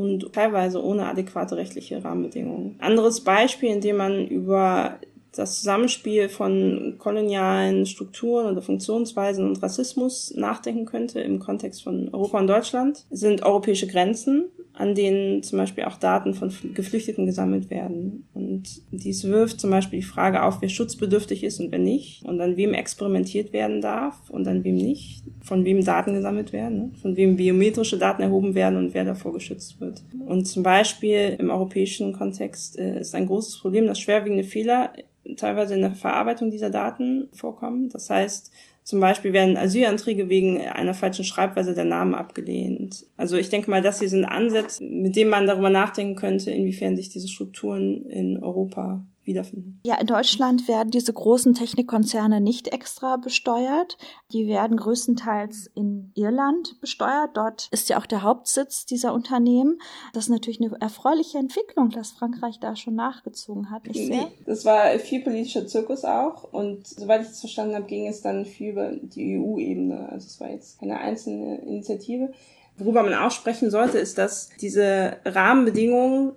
und 0.00 0.32
teilweise 0.32 0.82
ohne 0.82 1.06
adäquate 1.06 1.56
rechtliche 1.56 2.02
Rahmenbedingungen. 2.02 2.76
Anderes 2.78 3.20
Beispiel, 3.20 3.70
in 3.70 3.80
dem 3.82 3.98
man 3.98 4.26
über 4.26 4.98
das 5.32 5.58
Zusammenspiel 5.58 6.28
von 6.28 6.96
kolonialen 6.98 7.86
Strukturen 7.86 8.50
oder 8.50 8.62
Funktionsweisen 8.62 9.46
und 9.46 9.62
Rassismus 9.62 10.32
nachdenken 10.34 10.86
könnte 10.86 11.20
im 11.20 11.38
Kontext 11.38 11.82
von 11.82 12.08
Europa 12.12 12.38
und 12.38 12.46
Deutschland, 12.46 13.04
sind 13.10 13.42
europäische 13.42 13.86
Grenzen, 13.86 14.46
an 14.80 14.94
denen 14.94 15.42
zum 15.42 15.58
Beispiel 15.58 15.84
auch 15.84 15.98
Daten 15.98 16.32
von 16.32 16.50
Geflüchteten 16.72 17.26
gesammelt 17.26 17.68
werden. 17.68 18.26
Und 18.32 18.80
dies 18.90 19.24
wirft 19.24 19.60
zum 19.60 19.70
Beispiel 19.70 20.00
die 20.00 20.06
Frage 20.06 20.42
auf, 20.42 20.62
wer 20.62 20.70
schutzbedürftig 20.70 21.44
ist 21.44 21.60
und 21.60 21.70
wer 21.70 21.78
nicht, 21.78 22.24
und 22.24 22.40
an 22.40 22.56
wem 22.56 22.72
experimentiert 22.72 23.52
werden 23.52 23.82
darf 23.82 24.30
und 24.30 24.48
an 24.48 24.64
wem 24.64 24.76
nicht, 24.76 25.22
von 25.42 25.66
wem 25.66 25.84
Daten 25.84 26.14
gesammelt 26.14 26.54
werden, 26.54 26.78
ne? 26.78 26.90
von 27.02 27.14
wem 27.14 27.36
biometrische 27.36 27.98
Daten 27.98 28.22
erhoben 28.22 28.54
werden 28.54 28.78
und 28.78 28.94
wer 28.94 29.04
davor 29.04 29.34
geschützt 29.34 29.80
wird. 29.82 30.02
Und 30.26 30.46
zum 30.46 30.62
Beispiel 30.62 31.36
im 31.38 31.50
europäischen 31.50 32.14
Kontext 32.14 32.78
äh, 32.78 33.00
ist 33.00 33.14
ein 33.14 33.26
großes 33.26 33.58
Problem, 33.58 33.86
dass 33.86 34.00
schwerwiegende 34.00 34.44
Fehler 34.44 34.94
teilweise 35.36 35.74
in 35.74 35.82
der 35.82 35.92
Verarbeitung 35.92 36.50
dieser 36.50 36.70
Daten 36.70 37.28
vorkommen. 37.32 37.90
Das 37.90 38.08
heißt, 38.08 38.50
zum 38.82 39.00
Beispiel 39.00 39.32
werden 39.32 39.56
Asylanträge 39.56 40.28
wegen 40.28 40.60
einer 40.60 40.94
falschen 40.94 41.24
Schreibweise 41.24 41.74
der 41.74 41.84
Namen 41.84 42.14
abgelehnt. 42.14 43.06
Also 43.16 43.36
ich 43.36 43.48
denke 43.48 43.70
mal, 43.70 43.82
das 43.82 44.00
hier 44.00 44.08
sind 44.08 44.24
Ansätze, 44.24 44.82
mit 44.82 45.16
denen 45.16 45.30
man 45.30 45.46
darüber 45.46 45.70
nachdenken 45.70 46.16
könnte, 46.16 46.50
inwiefern 46.50 46.96
sich 46.96 47.10
diese 47.10 47.28
Strukturen 47.28 48.06
in 48.06 48.42
Europa 48.42 49.04
wiederfinden. 49.24 49.80
Ja, 49.84 49.96
in 50.00 50.06
Deutschland 50.06 50.66
werden 50.66 50.90
diese 50.90 51.12
großen 51.12 51.54
Technikkonzerne 51.54 52.40
nicht 52.40 52.68
extra 52.68 53.16
besteuert. 53.16 53.98
Die 54.32 54.46
werden 54.46 54.76
größtenteils 54.76 55.70
in 55.74 56.12
Irland 56.14 56.80
besteuert. 56.80 57.36
Dort 57.36 57.68
ist 57.70 57.88
ja 57.88 57.98
auch 57.98 58.06
der 58.06 58.22
Hauptsitz 58.22 58.86
dieser 58.86 59.12
Unternehmen. 59.12 59.78
Das 60.12 60.24
ist 60.24 60.30
natürlich 60.30 60.60
eine 60.60 60.74
erfreuliche 60.80 61.38
Entwicklung, 61.38 61.90
dass 61.90 62.12
Frankreich 62.12 62.58
da 62.60 62.76
schon 62.76 62.94
nachgezogen 62.94 63.70
hat. 63.70 63.86
Nicht 63.86 64.06
sehr? 64.06 64.30
Das 64.46 64.64
war 64.64 64.98
viel 64.98 65.22
politischer 65.22 65.66
Zirkus 65.66 66.04
auch. 66.04 66.44
Und 66.44 66.86
soweit 66.86 67.22
ich 67.22 67.28
es 67.28 67.40
verstanden 67.40 67.74
habe, 67.74 67.86
ging 67.86 68.08
es 68.08 68.22
dann 68.22 68.44
viel 68.44 68.70
über 68.70 68.92
die 68.92 69.38
EU-Ebene. 69.38 70.08
Also 70.10 70.26
es 70.26 70.40
war 70.40 70.50
jetzt 70.50 70.80
keine 70.80 70.98
einzelne 70.98 71.58
Initiative. 71.58 72.32
Worüber 72.76 73.02
man 73.02 73.14
auch 73.14 73.30
sprechen 73.30 73.70
sollte, 73.70 73.98
ist, 73.98 74.16
dass 74.16 74.48
diese 74.60 75.18
Rahmenbedingungen 75.24 76.32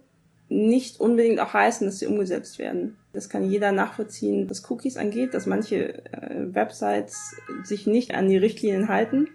nicht 0.53 0.99
unbedingt 0.99 1.39
auch 1.39 1.53
heißen, 1.53 1.85
dass 1.87 1.99
sie 1.99 2.07
umgesetzt 2.07 2.59
werden. 2.59 2.97
Das 3.11 3.29
kann 3.29 3.49
jeder 3.49 3.71
nachvollziehen, 3.71 4.49
was 4.49 4.69
Cookies 4.69 4.97
angeht, 4.97 5.33
dass 5.33 5.45
manche 5.45 6.05
äh, 6.13 6.53
Websites 6.53 7.35
sich 7.63 7.87
nicht 7.87 8.13
an 8.15 8.29
die 8.29 8.37
Richtlinien 8.37 8.87
halten. 8.87 9.29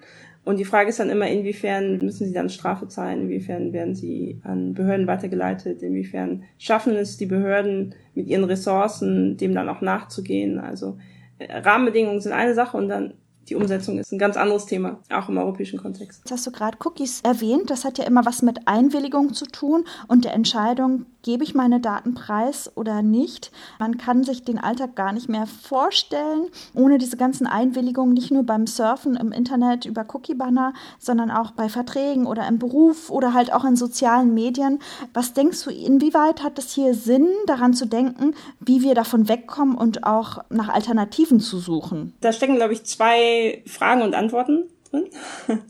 Und 0.44 0.58
die 0.58 0.64
Frage 0.64 0.88
ist 0.88 0.98
dann 0.98 1.10
immer, 1.10 1.28
inwiefern 1.28 1.98
müssen 1.98 2.26
sie 2.26 2.32
dann 2.32 2.48
Strafe 2.48 2.88
zahlen, 2.88 3.22
inwiefern 3.22 3.72
werden 3.72 3.94
sie 3.94 4.40
an 4.44 4.72
Behörden 4.72 5.06
weitergeleitet, 5.06 5.82
inwiefern 5.82 6.44
schaffen 6.56 6.94
es 6.94 7.18
die 7.18 7.26
Behörden 7.26 7.94
mit 8.14 8.28
ihren 8.28 8.44
Ressourcen, 8.44 9.36
dem 9.36 9.54
dann 9.54 9.68
auch 9.68 9.80
nachzugehen. 9.80 10.58
Also 10.58 10.98
äh, 11.38 11.52
Rahmenbedingungen 11.58 12.20
sind 12.20 12.32
eine 12.32 12.54
Sache 12.54 12.76
und 12.76 12.88
dann 12.88 13.14
die 13.48 13.54
Umsetzung 13.54 13.98
ist 13.98 14.12
ein 14.12 14.18
ganz 14.18 14.36
anderes 14.36 14.66
Thema, 14.66 14.98
auch 15.10 15.28
im 15.28 15.38
europäischen 15.38 15.78
Kontext. 15.78 16.20
Jetzt 16.24 16.32
hast 16.32 16.46
du 16.46 16.52
gerade 16.52 16.78
Cookies 16.84 17.20
erwähnt. 17.22 17.70
Das 17.70 17.84
hat 17.84 17.98
ja 17.98 18.04
immer 18.04 18.24
was 18.26 18.42
mit 18.42 18.66
Einwilligung 18.66 19.34
zu 19.34 19.46
tun 19.46 19.84
und 20.06 20.24
der 20.24 20.34
Entscheidung, 20.34 21.06
gebe 21.22 21.44
ich 21.44 21.54
meine 21.54 21.80
Daten 21.80 22.14
preis 22.14 22.70
oder 22.74 23.02
nicht. 23.02 23.50
Man 23.78 23.98
kann 23.98 24.24
sich 24.24 24.44
den 24.44 24.58
Alltag 24.58 24.94
gar 24.94 25.12
nicht 25.12 25.28
mehr 25.28 25.46
vorstellen, 25.46 26.46
ohne 26.74 26.98
diese 26.98 27.16
ganzen 27.16 27.46
Einwilligungen, 27.46 28.14
nicht 28.14 28.30
nur 28.30 28.44
beim 28.44 28.66
Surfen 28.66 29.16
im 29.16 29.32
Internet 29.32 29.84
über 29.84 30.06
Cookie-Banner, 30.08 30.72
sondern 30.98 31.30
auch 31.30 31.50
bei 31.50 31.68
Verträgen 31.68 32.26
oder 32.26 32.46
im 32.46 32.58
Beruf 32.58 33.10
oder 33.10 33.34
halt 33.34 33.52
auch 33.52 33.64
in 33.64 33.76
sozialen 33.76 34.32
Medien. 34.32 34.78
Was 35.12 35.32
denkst 35.34 35.64
du, 35.64 35.70
inwieweit 35.70 36.42
hat 36.42 36.58
es 36.58 36.72
hier 36.72 36.94
Sinn, 36.94 37.28
daran 37.46 37.74
zu 37.74 37.86
denken, 37.86 38.34
wie 38.60 38.82
wir 38.82 38.94
davon 38.94 39.28
wegkommen 39.28 39.76
und 39.76 40.04
auch 40.04 40.38
nach 40.50 40.68
Alternativen 40.68 41.40
zu 41.40 41.58
suchen? 41.58 42.14
Da 42.20 42.32
stecken, 42.32 42.56
glaube 42.56 42.72
ich, 42.72 42.84
zwei 42.84 43.37
Fragen 43.66 44.02
und 44.02 44.14
Antworten 44.14 44.64
drin. 44.90 45.06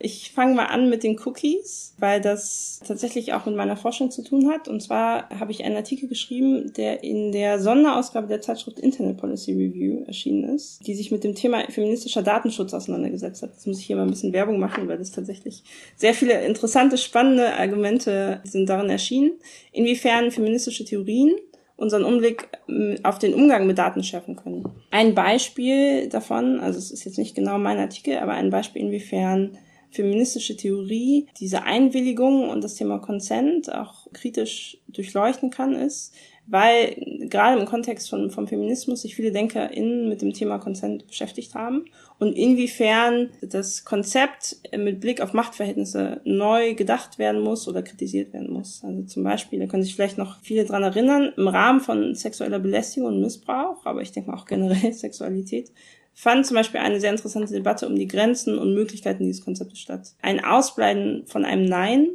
Ich 0.00 0.30
fange 0.30 0.54
mal 0.54 0.66
an 0.66 0.88
mit 0.88 1.02
den 1.02 1.18
Cookies, 1.24 1.94
weil 1.98 2.20
das 2.20 2.80
tatsächlich 2.86 3.32
auch 3.32 3.46
mit 3.46 3.56
meiner 3.56 3.76
Forschung 3.76 4.12
zu 4.12 4.22
tun 4.22 4.48
hat. 4.48 4.68
Und 4.68 4.80
zwar 4.80 5.28
habe 5.30 5.50
ich 5.50 5.64
einen 5.64 5.74
Artikel 5.74 6.08
geschrieben, 6.08 6.72
der 6.76 7.02
in 7.02 7.32
der 7.32 7.58
Sonderausgabe 7.58 8.28
der 8.28 8.40
Zeitschrift 8.40 8.78
Internet 8.78 9.16
Policy 9.16 9.54
Review 9.54 10.04
erschienen 10.06 10.54
ist, 10.54 10.86
die 10.86 10.94
sich 10.94 11.10
mit 11.10 11.24
dem 11.24 11.34
Thema 11.34 11.64
feministischer 11.68 12.22
Datenschutz 12.22 12.72
auseinandergesetzt 12.74 13.42
hat. 13.42 13.50
Jetzt 13.50 13.66
muss 13.66 13.80
ich 13.80 13.86
hier 13.86 13.96
mal 13.96 14.02
ein 14.02 14.10
bisschen 14.10 14.32
Werbung 14.32 14.60
machen, 14.60 14.86
weil 14.86 14.98
das 14.98 15.10
tatsächlich 15.10 15.64
sehr 15.96 16.14
viele 16.14 16.44
interessante, 16.44 16.96
spannende 16.96 17.54
Argumente 17.54 18.40
sind 18.44 18.68
darin 18.68 18.90
erschienen. 18.90 19.32
Inwiefern 19.72 20.30
feministische 20.30 20.84
Theorien 20.84 21.32
unseren 21.78 22.04
Umblick 22.04 22.48
ähm, 22.68 22.96
auf 23.04 23.18
den 23.18 23.32
Umgang 23.32 23.66
mit 23.66 23.78
Daten 23.78 24.02
schärfen 24.02 24.36
können. 24.36 24.68
Ein 24.90 25.14
Beispiel 25.14 26.08
davon, 26.08 26.60
also 26.60 26.78
es 26.78 26.90
ist 26.90 27.04
jetzt 27.04 27.18
nicht 27.18 27.34
genau 27.34 27.56
mein 27.56 27.78
Artikel, 27.78 28.18
aber 28.18 28.32
ein 28.32 28.50
Beispiel, 28.50 28.82
inwiefern 28.82 29.56
feministische 29.90 30.56
Theorie 30.56 31.28
diese 31.40 31.62
Einwilligung 31.62 32.50
und 32.50 32.62
das 32.62 32.74
Thema 32.74 32.98
Consent 32.98 33.72
auch 33.72 34.08
kritisch 34.12 34.76
durchleuchten 34.88 35.50
kann, 35.50 35.74
ist, 35.74 36.14
weil 36.50 36.96
gerade 37.28 37.60
im 37.60 37.66
Kontext 37.66 38.08
von, 38.08 38.30
vom 38.30 38.48
Feminismus 38.48 39.02
sich 39.02 39.14
viele 39.14 39.32
DenkerInnen 39.32 40.08
mit 40.08 40.22
dem 40.22 40.32
Thema 40.32 40.58
Consent 40.58 41.06
beschäftigt 41.06 41.54
haben 41.54 41.84
und 42.18 42.36
inwiefern 42.36 43.28
das 43.42 43.84
Konzept 43.84 44.56
mit 44.76 45.00
Blick 45.00 45.20
auf 45.20 45.34
Machtverhältnisse 45.34 46.22
neu 46.24 46.74
gedacht 46.74 47.18
werden 47.18 47.42
muss 47.42 47.68
oder 47.68 47.82
kritisiert 47.82 48.32
werden 48.32 48.50
muss. 48.50 48.82
Also 48.82 49.02
zum 49.02 49.24
Beispiel, 49.24 49.58
da 49.58 49.66
können 49.66 49.82
sich 49.82 49.94
vielleicht 49.94 50.16
noch 50.16 50.40
viele 50.40 50.64
dran 50.64 50.82
erinnern, 50.82 51.32
im 51.36 51.48
Rahmen 51.48 51.80
von 51.80 52.14
sexueller 52.14 52.58
Belästigung 52.58 53.10
und 53.10 53.20
Missbrauch, 53.20 53.84
aber 53.84 54.00
ich 54.00 54.12
denke 54.12 54.32
auch 54.32 54.46
generell 54.46 54.92
Sexualität, 54.92 55.70
fand 56.14 56.46
zum 56.46 56.56
Beispiel 56.56 56.80
eine 56.80 56.98
sehr 56.98 57.10
interessante 57.10 57.52
Debatte 57.52 57.86
um 57.86 57.94
die 57.94 58.08
Grenzen 58.08 58.58
und 58.58 58.74
Möglichkeiten 58.74 59.24
dieses 59.24 59.44
Konzeptes 59.44 59.78
statt. 59.78 60.14
Ein 60.22 60.42
Ausbleiben 60.42 61.26
von 61.26 61.44
einem 61.44 61.66
Nein 61.66 62.08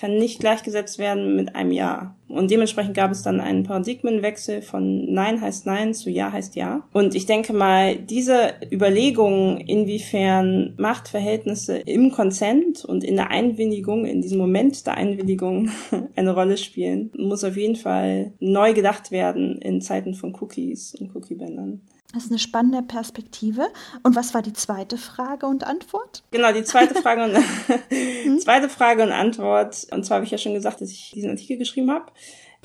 kann 0.00 0.16
nicht 0.16 0.40
gleichgesetzt 0.40 0.98
werden 0.98 1.36
mit 1.36 1.54
einem 1.54 1.72
Ja. 1.72 2.16
Und 2.26 2.50
dementsprechend 2.50 2.94
gab 2.94 3.10
es 3.10 3.22
dann 3.22 3.38
einen 3.38 3.64
Paradigmenwechsel 3.64 4.62
von 4.62 5.12
Nein 5.12 5.42
heißt 5.42 5.66
Nein 5.66 5.92
zu 5.92 6.08
Ja 6.08 6.32
heißt 6.32 6.56
Ja. 6.56 6.84
Und 6.94 7.14
ich 7.14 7.26
denke 7.26 7.52
mal, 7.52 7.96
diese 7.96 8.54
Überlegungen, 8.72 9.58
inwiefern 9.58 10.72
Machtverhältnisse 10.78 11.76
im 11.76 12.12
Konsent 12.12 12.82
und 12.82 13.04
in 13.04 13.16
der 13.16 13.30
Einwilligung, 13.30 14.06
in 14.06 14.22
diesem 14.22 14.38
Moment 14.38 14.86
der 14.86 14.94
Einwilligung 14.94 15.68
eine 16.16 16.32
Rolle 16.32 16.56
spielen, 16.56 17.10
muss 17.18 17.44
auf 17.44 17.58
jeden 17.58 17.76
Fall 17.76 18.32
neu 18.40 18.72
gedacht 18.72 19.10
werden 19.10 19.60
in 19.60 19.82
Zeiten 19.82 20.14
von 20.14 20.34
Cookies 20.40 20.94
und 20.94 21.14
Cookie-Bändern. 21.14 21.82
Das 22.12 22.24
ist 22.24 22.30
eine 22.30 22.38
spannende 22.38 22.82
Perspektive. 22.82 23.68
Und 24.02 24.16
was 24.16 24.34
war 24.34 24.42
die 24.42 24.52
zweite 24.52 24.98
Frage 24.98 25.46
und 25.46 25.64
Antwort? 25.64 26.24
Genau, 26.32 26.52
die 26.52 26.64
zweite 26.64 26.94
Frage 27.00 27.24
und 27.24 27.36
hm? 28.24 28.40
zweite 28.40 28.68
Frage 28.68 29.02
und 29.02 29.12
Antwort. 29.12 29.86
Und 29.92 30.04
zwar 30.04 30.16
habe 30.16 30.24
ich 30.24 30.32
ja 30.32 30.38
schon 30.38 30.54
gesagt, 30.54 30.80
dass 30.80 30.90
ich 30.90 31.12
diesen 31.14 31.30
Artikel 31.30 31.56
geschrieben 31.56 31.90
habe. 31.90 32.06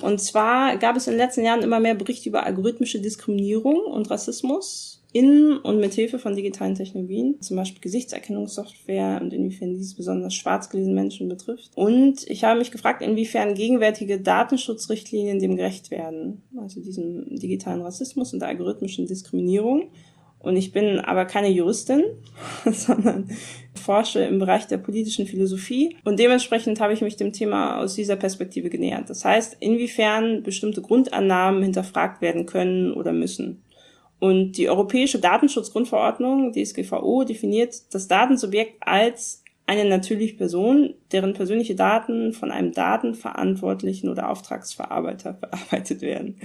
Und 0.01 0.19
zwar 0.19 0.77
gab 0.77 0.95
es 0.95 1.07
in 1.07 1.13
den 1.13 1.19
letzten 1.19 1.45
Jahren 1.45 1.61
immer 1.61 1.79
mehr 1.79 1.95
Berichte 1.95 2.29
über 2.29 2.43
algorithmische 2.43 2.99
Diskriminierung 2.99 3.77
und 3.77 4.09
Rassismus 4.09 5.03
in 5.15 5.55
und 5.59 5.79
mit 5.79 5.93
Hilfe 5.93 6.19
von 6.19 6.35
digitalen 6.35 6.75
Technologien, 6.75 7.39
zum 7.39 7.55
Beispiel 7.55 7.79
Gesichtserkennungssoftware 7.79 9.21
und 9.21 9.31
inwiefern 9.31 9.73
dies 9.73 9.95
besonders 9.95 10.35
schwarz 10.35 10.69
gelesene 10.69 10.93
Menschen 10.93 11.29
betrifft. 11.29 11.71
Und 11.73 12.29
ich 12.29 12.43
habe 12.43 12.59
mich 12.59 12.69
gefragt, 12.69 13.01
inwiefern 13.01 13.53
gegenwärtige 13.53 14.19
Datenschutzrichtlinien 14.19 15.39
dem 15.39 15.55
gerecht 15.55 15.89
werden, 15.89 16.43
also 16.57 16.81
diesem 16.81 17.33
digitalen 17.33 17.81
Rassismus 17.81 18.33
und 18.33 18.41
der 18.41 18.49
algorithmischen 18.49 19.07
Diskriminierung. 19.07 19.89
Und 20.39 20.57
ich 20.57 20.73
bin 20.73 20.99
aber 20.99 21.23
keine 21.23 21.49
Juristin, 21.49 22.03
sondern 22.69 23.29
forsche 23.73 24.19
im 24.19 24.37
Bereich 24.37 24.67
der 24.67 24.79
politischen 24.79 25.27
Philosophie. 25.27 25.95
Und 26.03 26.19
dementsprechend 26.19 26.81
habe 26.81 26.91
ich 26.91 26.99
mich 26.99 27.15
dem 27.15 27.31
Thema 27.31 27.79
aus 27.79 27.95
dieser 27.95 28.17
Perspektive 28.17 28.69
genähert. 28.69 29.09
Das 29.09 29.23
heißt, 29.23 29.55
inwiefern 29.61 30.43
bestimmte 30.43 30.81
Grundannahmen 30.81 31.63
hinterfragt 31.63 32.21
werden 32.21 32.45
können 32.45 32.91
oder 32.91 33.13
müssen. 33.13 33.63
Und 34.25 34.53
die 34.53 34.67
Europäische 34.67 35.19
Datenschutzgrundverordnung, 35.19 36.51
DSGVO, 36.51 37.25
definiert 37.25 37.93
das 37.93 38.07
Datensubjekt 38.07 38.77
als 38.79 39.43
eine 39.67 39.85
natürliche 39.85 40.35
Person, 40.35 40.95
deren 41.11 41.33
persönliche 41.33 41.75
Daten 41.75 42.33
von 42.33 42.49
einem 42.49 42.71
Datenverantwortlichen 42.71 44.09
oder 44.09 44.31
Auftragsverarbeiter 44.31 45.35
verarbeitet 45.39 46.01
werden. 46.01 46.37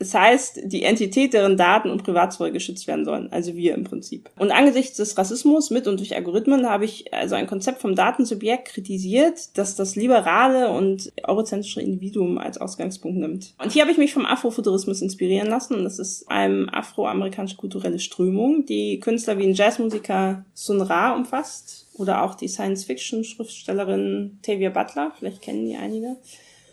Das 0.00 0.14
heißt, 0.14 0.60
die 0.64 0.84
Entität, 0.84 1.34
deren 1.34 1.58
Daten 1.58 1.90
und 1.90 2.02
Privatsphäre 2.02 2.52
geschützt 2.52 2.86
werden 2.86 3.04
sollen, 3.04 3.30
also 3.30 3.54
wir 3.54 3.74
im 3.74 3.84
Prinzip. 3.84 4.30
Und 4.38 4.50
angesichts 4.50 4.96
des 4.96 5.18
Rassismus 5.18 5.68
mit 5.68 5.86
und 5.86 6.00
durch 6.00 6.16
Algorithmen 6.16 6.66
habe 6.66 6.86
ich 6.86 7.12
also 7.12 7.34
ein 7.34 7.46
Konzept 7.46 7.82
vom 7.82 7.94
Datensubjekt 7.94 8.68
kritisiert, 8.68 9.58
das 9.58 9.76
das 9.76 9.96
liberale 9.96 10.70
und 10.70 11.12
eurozentrische 11.22 11.82
Individuum 11.82 12.38
als 12.38 12.56
Ausgangspunkt 12.56 13.18
nimmt. 13.18 13.52
Und 13.62 13.72
hier 13.72 13.82
habe 13.82 13.92
ich 13.92 13.98
mich 13.98 14.14
vom 14.14 14.24
Afrofuturismus 14.24 15.02
inspirieren 15.02 15.48
lassen. 15.48 15.74
Und 15.74 15.84
das 15.84 15.98
ist 15.98 16.30
eine 16.30 16.72
afroamerikanische 16.72 17.58
kulturelle 17.58 17.98
Strömung, 17.98 18.64
die 18.64 19.00
Künstler 19.00 19.36
wie 19.36 19.48
ein 19.48 19.54
Jazzmusiker 19.54 20.46
Sun 20.54 20.80
Ra 20.80 21.14
umfasst. 21.14 21.88
Oder 21.92 22.22
auch 22.22 22.34
die 22.34 22.48
Science-Fiction-Schriftstellerin 22.48 24.38
Tavia 24.40 24.70
Butler, 24.70 25.12
vielleicht 25.18 25.42
kennen 25.42 25.66
die 25.66 25.76
einige 25.76 26.16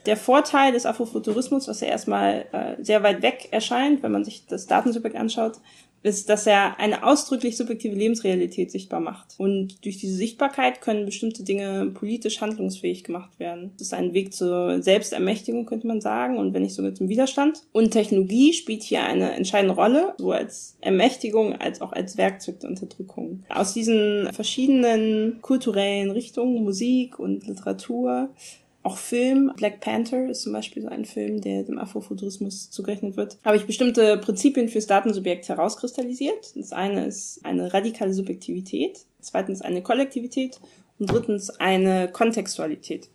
der 0.08 0.18
Vorteil 0.18 0.72
des 0.72 0.86
Afrofuturismus, 0.86 1.68
was 1.68 1.82
ja 1.82 1.88
erstmal 1.88 2.46
äh, 2.52 2.84
sehr 2.84 3.04
weit 3.04 3.22
weg 3.22 3.50
erscheint, 3.52 4.02
wenn 4.02 4.12
man 4.12 4.26
sich 4.26 4.46
das 4.48 4.66
Datensubjekt 4.66 5.18
anschaut, 5.18 5.60
ist, 6.04 6.30
dass 6.30 6.48
er 6.48 6.80
eine 6.80 7.04
ausdrücklich 7.04 7.58
subjektive 7.58 7.96
Lebensrealität 7.96 8.72
sichtbar 8.72 9.00
macht. 9.00 9.36
Und 9.38 9.84
durch 9.84 9.98
diese 9.98 10.16
Sichtbarkeit 10.16 10.82
können 10.82 11.06
bestimmte 11.06 11.44
Dinge 11.44 11.88
politisch 11.94 12.40
handlungsfähig 12.40 13.04
gemacht 13.04 13.40
werden. 13.40 13.72
Das 13.78 13.88
ist 13.88 13.94
ein 13.94 14.14
Weg 14.14 14.34
zur 14.34 14.82
Selbstermächtigung, 14.82 15.66
könnte 15.66 15.88
man 15.88 16.00
sagen, 16.00 16.38
und 16.38 16.54
wenn 16.54 16.62
nicht 16.62 16.76
sogar 16.76 16.94
zum 16.94 17.10
Widerstand. 17.10 17.64
Und 17.74 17.92
Technologie 17.92 18.54
spielt 18.54 18.84
hier 18.84 19.04
eine 19.04 19.32
entscheidende 19.32 19.76
Rolle, 19.76 20.14
so 20.18 20.32
als 20.32 20.78
Ermächtigung 20.82 21.56
als 21.56 21.82
auch 21.82 21.92
als 21.92 22.18
Werkzeug 22.18 22.60
der 22.62 22.70
Unterdrückung. 22.70 23.44
Aus 23.50 23.74
diesen 23.74 24.30
verschiedenen 24.32 25.42
kulturellen 25.42 26.12
Richtungen, 26.12 26.64
Musik 26.64 27.20
und 27.20 27.48
Literatur, 27.48 28.30
auch 28.88 28.98
Film. 28.98 29.52
Black 29.58 29.82
Panther 29.82 30.30
ist 30.30 30.44
zum 30.44 30.54
Beispiel 30.54 30.82
so 30.82 30.88
ein 30.88 31.04
Film, 31.04 31.42
der 31.42 31.64
dem 31.64 31.78
Afrofuturismus 31.78 32.72
zugerechnet 32.72 33.18
wird. 33.18 33.38
Habe 33.44 33.58
ich 33.58 33.66
bestimmte 33.66 34.18
Prinzipien 34.18 34.70
fürs 34.70 34.88
Datensubjekt 34.88 35.50
herauskristallisiert. 35.50 36.56
Das 36.56 36.72
eine 36.72 37.06
ist 37.06 37.42
eine 37.44 37.74
radikale 37.74 38.14
Subjektivität, 38.14 39.06
zweitens 39.20 39.62
eine 39.62 39.84
Kollektivität 39.84 40.62
und 41.00 41.12
drittens 41.12 41.50
eine 41.50 42.08
Kontextualität. 42.08 43.10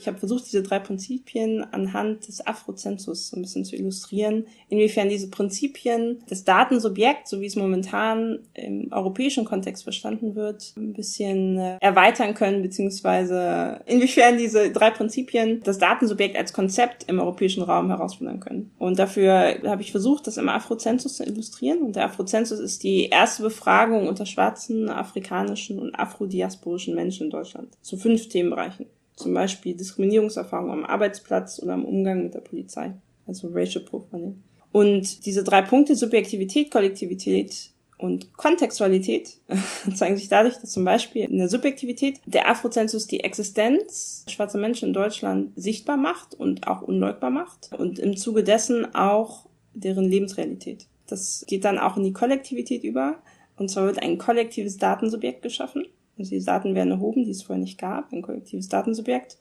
Ich 0.00 0.06
habe 0.06 0.16
versucht, 0.16 0.46
diese 0.46 0.62
drei 0.62 0.78
Prinzipien 0.78 1.62
anhand 1.72 2.26
des 2.26 2.46
Afrozensus 2.46 3.28
so 3.28 3.36
ein 3.36 3.42
bisschen 3.42 3.66
zu 3.66 3.76
illustrieren, 3.76 4.46
inwiefern 4.70 5.10
diese 5.10 5.28
Prinzipien 5.28 6.24
des 6.30 6.44
Datensubjekts, 6.44 7.28
so 7.28 7.42
wie 7.42 7.46
es 7.46 7.54
momentan 7.54 8.38
im 8.54 8.90
europäischen 8.92 9.44
Kontext 9.44 9.82
verstanden 9.82 10.34
wird, 10.34 10.72
ein 10.78 10.94
bisschen 10.94 11.58
äh, 11.58 11.76
erweitern 11.80 12.32
können, 12.32 12.62
beziehungsweise 12.62 13.80
inwiefern 13.84 14.38
diese 14.38 14.70
drei 14.72 14.90
Prinzipien 14.90 15.60
das 15.64 15.76
Datensubjekt 15.76 16.34
als 16.34 16.54
Konzept 16.54 17.04
im 17.06 17.18
europäischen 17.20 17.62
Raum 17.62 17.88
herausfinden 17.88 18.40
können. 18.40 18.70
Und 18.78 18.98
dafür 18.98 19.58
habe 19.66 19.82
ich 19.82 19.90
versucht, 19.90 20.26
das 20.26 20.38
im 20.38 20.48
Afrozensus 20.48 21.16
zu 21.16 21.24
illustrieren. 21.24 21.82
Und 21.82 21.96
der 21.96 22.06
Afrozensus 22.06 22.58
ist 22.58 22.82
die 22.84 23.10
erste 23.10 23.42
Befragung 23.42 24.08
unter 24.08 24.24
schwarzen, 24.24 24.88
afrikanischen 24.88 25.78
und 25.78 25.94
afrodiasporischen 25.94 26.94
Menschen 26.94 27.24
in 27.24 27.30
Deutschland 27.30 27.76
zu 27.82 27.98
fünf 27.98 28.28
Themenbereichen 28.30 28.86
zum 29.20 29.34
Beispiel 29.34 29.74
Diskriminierungserfahrungen 29.74 30.72
am 30.72 30.84
Arbeitsplatz 30.84 31.60
oder 31.62 31.74
am 31.74 31.84
Umgang 31.84 32.24
mit 32.24 32.34
der 32.34 32.40
Polizei, 32.40 32.92
also 33.26 33.48
Racial 33.52 33.84
Profiling. 33.84 34.42
Und 34.72 35.26
diese 35.26 35.44
drei 35.44 35.62
Punkte, 35.62 35.96
Subjektivität, 35.96 36.70
Kollektivität 36.70 37.70
und 37.98 38.32
Kontextualität, 38.34 39.38
zeigen 39.94 40.16
sich 40.16 40.28
dadurch, 40.28 40.56
dass 40.56 40.70
zum 40.70 40.84
Beispiel 40.84 41.24
in 41.24 41.38
der 41.38 41.48
Subjektivität 41.48 42.20
der 42.24 42.48
Afrozensus 42.48 43.06
die 43.06 43.20
Existenz 43.20 44.24
schwarzer 44.28 44.58
Menschen 44.58 44.88
in 44.88 44.94
Deutschland 44.94 45.52
sichtbar 45.56 45.96
macht 45.96 46.34
und 46.34 46.66
auch 46.66 46.82
unleugbar 46.82 47.30
macht 47.30 47.70
und 47.76 47.98
im 47.98 48.16
Zuge 48.16 48.44
dessen 48.44 48.94
auch 48.94 49.46
deren 49.74 50.04
Lebensrealität. 50.04 50.86
Das 51.06 51.44
geht 51.46 51.64
dann 51.64 51.78
auch 51.78 51.96
in 51.96 52.04
die 52.04 52.12
Kollektivität 52.12 52.84
über. 52.84 53.18
Und 53.56 53.68
zwar 53.68 53.84
wird 53.84 54.02
ein 54.02 54.16
kollektives 54.16 54.78
Datensubjekt 54.78 55.42
geschaffen 55.42 55.84
also 56.20 56.30
die 56.30 56.44
Daten 56.44 56.74
werden 56.74 56.92
erhoben, 56.92 57.24
die 57.24 57.30
es 57.30 57.42
vorher 57.42 57.62
nicht 57.62 57.78
gab, 57.78 58.12
ein 58.12 58.22
kollektives 58.22 58.68
Datensubjekt. 58.68 59.38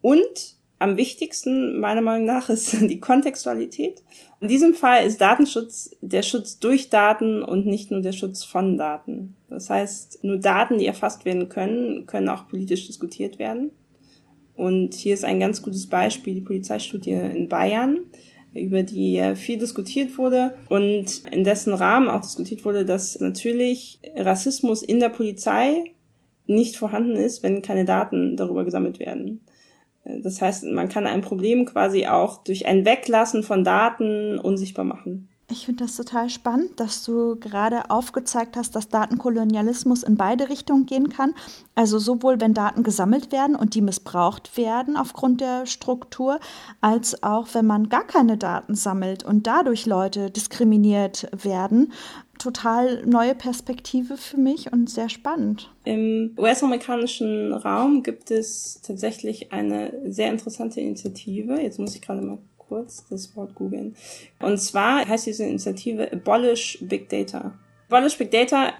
Und 0.00 0.56
am 0.78 0.96
wichtigsten 0.96 1.78
meiner 1.78 2.00
Meinung 2.00 2.26
nach 2.26 2.48
ist 2.48 2.72
die 2.80 3.00
Kontextualität. 3.00 4.02
In 4.40 4.48
diesem 4.48 4.74
Fall 4.74 5.06
ist 5.06 5.20
Datenschutz 5.20 5.96
der 6.00 6.22
Schutz 6.22 6.58
durch 6.58 6.90
Daten 6.90 7.42
und 7.42 7.66
nicht 7.66 7.90
nur 7.90 8.00
der 8.00 8.12
Schutz 8.12 8.42
von 8.42 8.76
Daten. 8.76 9.36
Das 9.48 9.70
heißt, 9.70 10.24
nur 10.24 10.38
Daten, 10.38 10.78
die 10.78 10.86
erfasst 10.86 11.24
werden 11.24 11.48
können, 11.48 12.06
können 12.06 12.28
auch 12.28 12.48
politisch 12.48 12.86
diskutiert 12.88 13.38
werden. 13.38 13.70
Und 14.54 14.94
hier 14.94 15.14
ist 15.14 15.24
ein 15.24 15.40
ganz 15.40 15.62
gutes 15.62 15.86
Beispiel 15.86 16.34
die 16.34 16.40
Polizeistudie 16.40 17.12
in 17.12 17.48
Bayern 17.48 18.00
über 18.54 18.82
die 18.82 19.34
viel 19.34 19.58
diskutiert 19.58 20.18
wurde 20.18 20.54
und 20.68 21.22
in 21.30 21.44
dessen 21.44 21.74
Rahmen 21.74 22.08
auch 22.08 22.20
diskutiert 22.20 22.64
wurde, 22.64 22.84
dass 22.84 23.18
natürlich 23.20 24.00
Rassismus 24.16 24.82
in 24.82 25.00
der 25.00 25.08
Polizei 25.08 25.84
nicht 26.46 26.76
vorhanden 26.76 27.16
ist, 27.16 27.42
wenn 27.42 27.62
keine 27.62 27.84
Daten 27.84 28.36
darüber 28.36 28.64
gesammelt 28.64 28.98
werden. 28.98 29.40
Das 30.04 30.42
heißt, 30.42 30.64
man 30.64 30.88
kann 30.88 31.06
ein 31.06 31.20
Problem 31.20 31.64
quasi 31.64 32.06
auch 32.06 32.42
durch 32.42 32.66
ein 32.66 32.84
Weglassen 32.84 33.42
von 33.42 33.64
Daten 33.64 34.38
unsichtbar 34.38 34.84
machen. 34.84 35.28
Ich 35.52 35.66
finde 35.66 35.84
das 35.84 35.96
total 35.96 36.30
spannend, 36.30 36.80
dass 36.80 37.04
du 37.04 37.36
gerade 37.36 37.90
aufgezeigt 37.90 38.56
hast, 38.56 38.74
dass 38.74 38.88
Datenkolonialismus 38.88 40.02
in 40.02 40.16
beide 40.16 40.48
Richtungen 40.48 40.86
gehen 40.86 41.10
kann. 41.10 41.34
Also 41.74 41.98
sowohl 41.98 42.40
wenn 42.40 42.54
Daten 42.54 42.82
gesammelt 42.82 43.32
werden 43.32 43.54
und 43.54 43.74
die 43.74 43.82
missbraucht 43.82 44.56
werden 44.56 44.96
aufgrund 44.96 45.42
der 45.42 45.66
Struktur, 45.66 46.40
als 46.80 47.22
auch 47.22 47.48
wenn 47.52 47.66
man 47.66 47.90
gar 47.90 48.06
keine 48.06 48.38
Daten 48.38 48.74
sammelt 48.74 49.24
und 49.24 49.46
dadurch 49.46 49.84
Leute 49.84 50.30
diskriminiert 50.30 51.28
werden. 51.44 51.92
Total 52.38 53.04
neue 53.04 53.34
Perspektive 53.34 54.16
für 54.16 54.38
mich 54.38 54.72
und 54.72 54.88
sehr 54.88 55.10
spannend. 55.10 55.70
Im 55.84 56.34
US-amerikanischen 56.38 57.52
Raum 57.52 58.02
gibt 58.02 58.30
es 58.30 58.80
tatsächlich 58.82 59.52
eine 59.52 59.92
sehr 60.10 60.30
interessante 60.30 60.80
Initiative. 60.80 61.60
Jetzt 61.60 61.78
muss 61.78 61.94
ich 61.94 62.00
gerade 62.00 62.22
mal 62.22 62.38
kurz 62.72 63.04
das 63.10 63.36
Wort 63.36 63.54
googeln. 63.54 63.94
Und 64.40 64.56
zwar 64.58 65.06
heißt 65.06 65.26
diese 65.26 65.44
Initiative 65.44 66.10
Abolish 66.10 66.78
Big 66.80 67.10
Data. 67.10 67.52
Abolish 67.90 68.16
Big 68.16 68.30
Data 68.30 68.72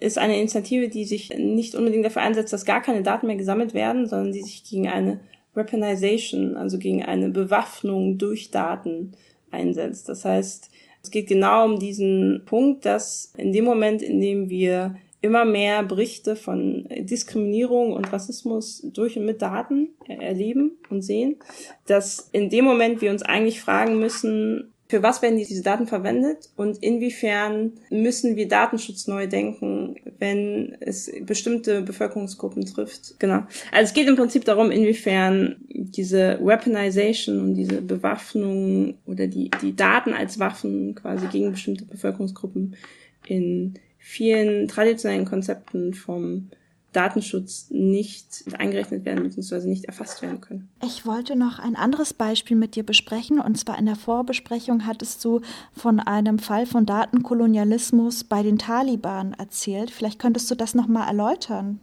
ist 0.00 0.16
eine 0.16 0.38
Initiative, 0.38 0.88
die 0.88 1.04
sich 1.04 1.28
nicht 1.36 1.74
unbedingt 1.74 2.06
dafür 2.06 2.22
einsetzt, 2.22 2.54
dass 2.54 2.64
gar 2.64 2.80
keine 2.80 3.02
Daten 3.02 3.26
mehr 3.26 3.36
gesammelt 3.36 3.74
werden, 3.74 4.08
sondern 4.08 4.32
die 4.32 4.40
sich 4.40 4.64
gegen 4.64 4.88
eine 4.88 5.20
Weaponization, 5.52 6.56
also 6.56 6.78
gegen 6.78 7.04
eine 7.04 7.28
Bewaffnung 7.28 8.16
durch 8.16 8.50
Daten 8.50 9.12
einsetzt. 9.50 10.08
Das 10.08 10.24
heißt, 10.24 10.70
es 11.02 11.10
geht 11.10 11.26
genau 11.26 11.66
um 11.66 11.78
diesen 11.78 12.44
Punkt, 12.46 12.86
dass 12.86 13.34
in 13.36 13.52
dem 13.52 13.66
Moment, 13.66 14.00
in 14.00 14.22
dem 14.22 14.48
wir 14.48 14.96
immer 15.24 15.46
mehr 15.46 15.82
Berichte 15.82 16.36
von 16.36 16.86
Diskriminierung 16.90 17.94
und 17.94 18.12
Rassismus 18.12 18.82
durch 18.92 19.16
und 19.16 19.24
mit 19.24 19.40
Daten 19.40 19.88
erleben 20.06 20.72
und 20.90 21.00
sehen, 21.00 21.36
dass 21.86 22.28
in 22.32 22.50
dem 22.50 22.66
Moment 22.66 23.00
wir 23.00 23.10
uns 23.10 23.22
eigentlich 23.22 23.62
fragen 23.62 23.98
müssen, 23.98 24.70
für 24.88 25.02
was 25.02 25.22
werden 25.22 25.38
diese 25.38 25.62
Daten 25.62 25.86
verwendet 25.86 26.50
und 26.56 26.76
inwiefern 26.82 27.72
müssen 27.88 28.36
wir 28.36 28.46
Datenschutz 28.48 29.06
neu 29.06 29.26
denken, 29.26 29.96
wenn 30.18 30.76
es 30.80 31.10
bestimmte 31.22 31.80
Bevölkerungsgruppen 31.80 32.66
trifft. 32.66 33.18
Genau. 33.18 33.44
Also 33.72 33.84
es 33.84 33.94
geht 33.94 34.08
im 34.08 34.16
Prinzip 34.16 34.44
darum, 34.44 34.70
inwiefern 34.70 35.56
diese 35.70 36.38
Weaponization 36.42 37.40
und 37.40 37.54
diese 37.54 37.80
Bewaffnung 37.80 38.98
oder 39.06 39.26
die, 39.26 39.50
die 39.62 39.74
Daten 39.74 40.12
als 40.12 40.38
Waffen 40.38 40.94
quasi 40.94 41.28
gegen 41.28 41.52
bestimmte 41.52 41.86
Bevölkerungsgruppen 41.86 42.76
in 43.26 43.78
vielen 44.06 44.68
traditionellen 44.68 45.24
Konzepten 45.24 45.94
vom 45.94 46.50
Datenschutz 46.92 47.68
nicht 47.70 48.44
eingerechnet 48.58 49.06
werden 49.06 49.24
bzw. 49.24 49.66
nicht 49.66 49.86
erfasst 49.86 50.20
werden 50.20 50.42
können. 50.42 50.68
Ich 50.84 51.06
wollte 51.06 51.36
noch 51.36 51.58
ein 51.58 51.74
anderes 51.74 52.12
Beispiel 52.12 52.56
mit 52.56 52.76
dir 52.76 52.84
besprechen 52.84 53.40
und 53.40 53.58
zwar 53.58 53.78
in 53.78 53.86
der 53.86 53.96
Vorbesprechung 53.96 54.86
hattest 54.86 55.24
du 55.24 55.40
von 55.72 56.00
einem 56.00 56.38
Fall 56.38 56.66
von 56.66 56.84
Datenkolonialismus 56.84 58.24
bei 58.24 58.42
den 58.42 58.58
Taliban 58.58 59.32
erzählt. 59.32 59.90
Vielleicht 59.90 60.18
könntest 60.18 60.50
du 60.50 60.54
das 60.54 60.74
noch 60.74 60.86
mal 60.86 61.08
erläutern 61.08 61.80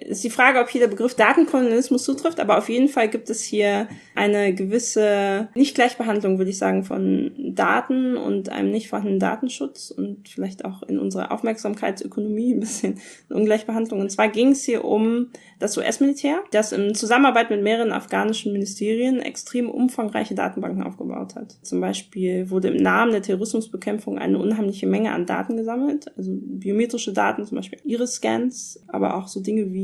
ist 0.00 0.24
die 0.24 0.30
Frage, 0.30 0.60
ob 0.60 0.68
hier 0.68 0.80
der 0.80 0.88
Begriff 0.88 1.14
Datenkolonialismus 1.14 2.04
zutrifft, 2.04 2.40
aber 2.40 2.58
auf 2.58 2.68
jeden 2.68 2.88
Fall 2.88 3.08
gibt 3.08 3.30
es 3.30 3.42
hier 3.42 3.88
eine 4.14 4.54
gewisse 4.54 5.48
Nicht-Gleichbehandlung, 5.54 6.38
würde 6.38 6.50
ich 6.50 6.58
sagen, 6.58 6.84
von 6.84 7.32
Daten 7.38 8.16
und 8.16 8.48
einem 8.48 8.70
nicht 8.70 8.88
vorhandenen 8.88 9.20
Datenschutz 9.20 9.90
und 9.90 10.28
vielleicht 10.28 10.64
auch 10.64 10.82
in 10.82 10.98
unserer 10.98 11.32
Aufmerksamkeitsökonomie 11.32 12.54
ein 12.54 12.60
bisschen 12.60 13.00
Ungleichbehandlung. 13.28 14.00
Und 14.00 14.10
zwar 14.10 14.28
ging 14.28 14.52
es 14.52 14.64
hier 14.64 14.84
um 14.84 15.30
das 15.58 15.76
US-Militär, 15.76 16.42
das 16.50 16.72
in 16.72 16.94
Zusammenarbeit 16.94 17.50
mit 17.50 17.62
mehreren 17.62 17.92
afghanischen 17.92 18.52
Ministerien 18.52 19.20
extrem 19.20 19.70
umfangreiche 19.70 20.34
Datenbanken 20.34 20.82
aufgebaut 20.82 21.36
hat. 21.36 21.56
Zum 21.62 21.80
Beispiel 21.80 22.50
wurde 22.50 22.68
im 22.68 22.76
Namen 22.82 23.12
der 23.12 23.22
Terrorismusbekämpfung 23.22 24.18
eine 24.18 24.38
unheimliche 24.38 24.86
Menge 24.86 25.12
an 25.12 25.26
Daten 25.26 25.56
gesammelt, 25.56 26.06
also 26.16 26.32
biometrische 26.34 27.12
Daten, 27.12 27.44
zum 27.44 27.56
Beispiel 27.56 27.78
Iris-Scans, 27.84 28.82
aber 28.88 29.16
auch 29.16 29.28
so 29.28 29.40
Dinge 29.40 29.72
wie 29.72 29.83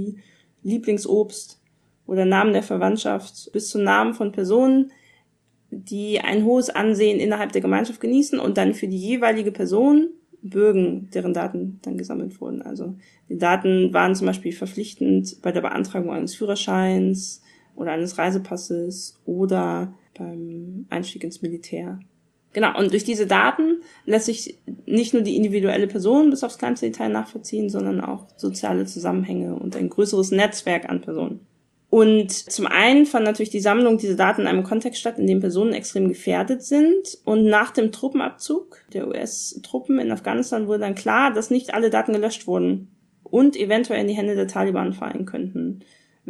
Lieblingsobst 0.62 1.60
oder 2.06 2.24
Namen 2.24 2.52
der 2.52 2.62
Verwandtschaft 2.62 3.50
bis 3.52 3.68
zu 3.68 3.78
Namen 3.78 4.14
von 4.14 4.32
Personen, 4.32 4.92
die 5.70 6.20
ein 6.20 6.44
hohes 6.44 6.70
Ansehen 6.70 7.20
innerhalb 7.20 7.52
der 7.52 7.60
Gemeinschaft 7.60 8.00
genießen 8.00 8.38
und 8.38 8.56
dann 8.56 8.74
für 8.74 8.88
die 8.88 8.98
jeweilige 8.98 9.52
Person 9.52 10.10
Bürgen, 10.42 11.10
deren 11.12 11.34
Daten 11.34 11.80
dann 11.82 11.98
gesammelt 11.98 12.40
wurden. 12.40 12.62
Also 12.62 12.94
die 13.28 13.38
Daten 13.38 13.92
waren 13.92 14.14
zum 14.14 14.26
Beispiel 14.26 14.52
verpflichtend 14.52 15.40
bei 15.42 15.52
der 15.52 15.60
Beantragung 15.60 16.10
eines 16.10 16.34
Führerscheins 16.34 17.42
oder 17.74 17.92
eines 17.92 18.18
Reisepasses 18.18 19.20
oder 19.24 19.94
beim 20.16 20.86
Einstieg 20.88 21.24
ins 21.24 21.42
Militär. 21.42 22.00
Genau, 22.52 22.76
und 22.76 22.92
durch 22.92 23.04
diese 23.04 23.26
Daten 23.26 23.82
lässt 24.06 24.26
sich 24.26 24.58
nicht 24.86 25.14
nur 25.14 25.22
die 25.22 25.36
individuelle 25.36 25.86
Person 25.86 26.30
bis 26.30 26.42
aufs 26.42 26.58
kleinste 26.58 26.86
Detail 26.86 27.08
nachvollziehen, 27.08 27.70
sondern 27.70 28.00
auch 28.00 28.26
soziale 28.36 28.86
Zusammenhänge 28.86 29.54
und 29.54 29.76
ein 29.76 29.88
größeres 29.88 30.32
Netzwerk 30.32 30.88
an 30.88 31.00
Personen. 31.00 31.46
Und 31.90 32.30
zum 32.30 32.66
einen 32.68 33.04
fand 33.04 33.24
natürlich 33.24 33.50
die 33.50 33.60
Sammlung 33.60 33.98
dieser 33.98 34.14
Daten 34.14 34.42
in 34.42 34.46
einem 34.46 34.62
Kontext 34.62 35.00
statt, 35.00 35.18
in 35.18 35.26
dem 35.26 35.40
Personen 35.40 35.72
extrem 35.72 36.08
gefährdet 36.08 36.62
sind. 36.62 37.18
Und 37.24 37.44
nach 37.44 37.72
dem 37.72 37.90
Truppenabzug 37.90 38.78
der 38.92 39.08
US-Truppen 39.08 39.98
in 39.98 40.12
Afghanistan 40.12 40.68
wurde 40.68 40.80
dann 40.80 40.94
klar, 40.94 41.32
dass 41.32 41.50
nicht 41.50 41.74
alle 41.74 41.90
Daten 41.90 42.12
gelöscht 42.12 42.46
wurden 42.46 42.92
und 43.24 43.56
eventuell 43.56 44.00
in 44.00 44.06
die 44.06 44.14
Hände 44.14 44.36
der 44.36 44.46
Taliban 44.46 44.92
fallen 44.92 45.26
könnten, 45.26 45.80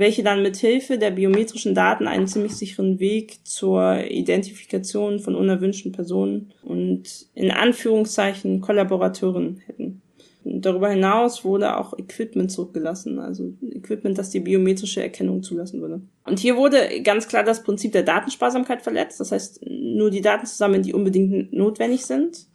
welche 0.00 0.24
dann 0.24 0.42
mit 0.42 0.56
Hilfe 0.56 0.98
der 0.98 1.12
biometrischen 1.12 1.74
Daten 1.74 2.08
einen 2.08 2.26
ziemlich 2.26 2.56
sicheren 2.56 2.98
Weg 2.98 3.46
zur 3.46 4.04
Identifikation 4.10 5.20
von 5.20 5.36
unerwünschten 5.36 5.92
Personen 5.92 6.52
und 6.62 7.26
in 7.34 7.50
Anführungszeichen 7.50 8.60
Kollaborateuren 8.60 9.62
hätten. 9.66 10.02
Darüber 10.42 10.88
hinaus 10.88 11.44
wurde 11.44 11.76
auch 11.76 11.96
Equipment 11.98 12.50
zurückgelassen, 12.50 13.18
also 13.18 13.52
Equipment, 13.70 14.16
das 14.16 14.30
die 14.30 14.40
biometrische 14.40 15.02
Erkennung 15.02 15.42
zulassen 15.42 15.82
würde. 15.82 16.00
Und 16.24 16.38
hier 16.38 16.56
wurde 16.56 17.02
ganz 17.02 17.28
klar 17.28 17.44
das 17.44 17.62
Prinzip 17.62 17.92
der 17.92 18.02
Datensparsamkeit 18.02 18.80
verletzt, 18.80 19.20
das 19.20 19.32
heißt 19.32 19.60
nur 19.68 20.10
die 20.10 20.22
Daten 20.22 20.46
zusammen, 20.46 20.82
die 20.82 20.94
unbedingt 20.94 21.52
notwendig 21.52 22.06
sind. 22.06 22.46